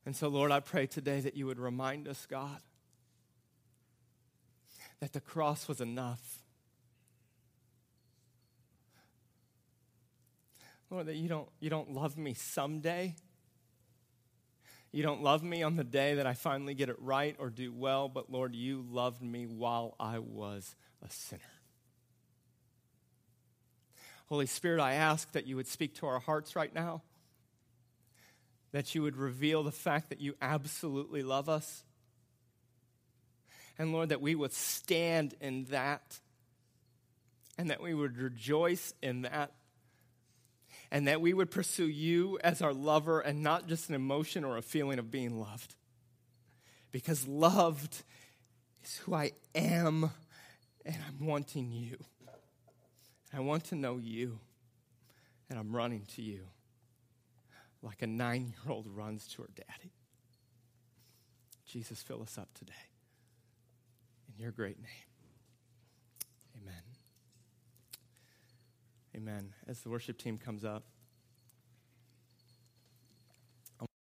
And 0.06 0.16
so, 0.16 0.28
Lord, 0.28 0.50
I 0.50 0.60
pray 0.60 0.86
today 0.86 1.20
that 1.20 1.36
you 1.36 1.46
would 1.46 1.58
remind 1.58 2.08
us, 2.08 2.26
God, 2.28 2.60
that 5.00 5.12
the 5.12 5.20
cross 5.20 5.68
was 5.68 5.80
enough. 5.80 6.38
Lord, 10.90 11.06
that 11.06 11.16
you 11.16 11.28
don't, 11.28 11.48
you 11.60 11.70
don't 11.70 11.92
love 11.92 12.16
me 12.16 12.34
someday. 12.34 13.14
You 14.90 15.04
don't 15.04 15.22
love 15.22 15.42
me 15.42 15.62
on 15.62 15.76
the 15.76 15.84
day 15.84 16.14
that 16.14 16.26
I 16.26 16.34
finally 16.34 16.74
get 16.74 16.88
it 16.88 16.96
right 16.98 17.36
or 17.38 17.48
do 17.48 17.72
well, 17.72 18.08
but 18.08 18.30
Lord, 18.30 18.56
you 18.56 18.84
loved 18.90 19.22
me 19.22 19.46
while 19.46 19.94
I 20.00 20.18
was 20.18 20.74
a 21.06 21.10
sinner. 21.10 21.42
Holy 24.26 24.46
Spirit, 24.46 24.80
I 24.80 24.94
ask 24.94 25.30
that 25.32 25.46
you 25.46 25.56
would 25.56 25.68
speak 25.68 25.94
to 25.96 26.06
our 26.06 26.18
hearts 26.18 26.56
right 26.56 26.74
now 26.74 27.02
that 28.72 28.94
you 28.94 29.02
would 29.02 29.16
reveal 29.16 29.62
the 29.62 29.72
fact 29.72 30.10
that 30.10 30.20
you 30.20 30.34
absolutely 30.40 31.22
love 31.22 31.48
us. 31.48 31.82
And 33.78 33.92
Lord, 33.92 34.10
that 34.10 34.20
we 34.20 34.34
would 34.34 34.52
stand 34.52 35.34
in 35.40 35.64
that 35.66 36.18
and 37.58 37.70
that 37.70 37.82
we 37.82 37.94
would 37.94 38.16
rejoice 38.16 38.94
in 39.02 39.22
that 39.22 39.52
and 40.90 41.06
that 41.08 41.20
we 41.20 41.32
would 41.32 41.50
pursue 41.50 41.88
you 41.88 42.38
as 42.42 42.62
our 42.62 42.72
lover 42.72 43.20
and 43.20 43.42
not 43.42 43.68
just 43.68 43.88
an 43.88 43.94
emotion 43.94 44.44
or 44.44 44.56
a 44.56 44.62
feeling 44.62 44.98
of 44.98 45.10
being 45.10 45.38
loved. 45.38 45.74
Because 46.90 47.26
loved 47.28 48.02
is 48.84 48.96
who 48.98 49.14
I 49.14 49.32
am, 49.54 50.10
and 50.84 50.96
I'm 51.06 51.26
wanting 51.26 51.70
you. 51.70 51.96
I 53.32 53.38
want 53.40 53.64
to 53.66 53.76
know 53.76 53.98
you, 53.98 54.40
and 55.48 55.58
I'm 55.58 55.74
running 55.74 56.06
to 56.16 56.22
you 56.22 56.48
like 57.82 58.02
a 58.02 58.06
nine 58.06 58.48
year 58.48 58.72
old 58.72 58.86
runs 58.86 59.26
to 59.28 59.42
her 59.42 59.48
daddy. 59.54 59.92
Jesus, 61.66 62.02
fill 62.02 62.22
us 62.22 62.36
up 62.36 62.48
today. 62.54 62.72
In 64.28 64.42
your 64.42 64.52
great 64.52 64.78
name. 64.78 64.88
Amen. 66.60 66.82
Amen. 69.16 69.52
As 69.68 69.80
the 69.80 69.88
worship 69.88 70.18
team 70.18 70.36
comes 70.36 70.64
up, 70.64 70.84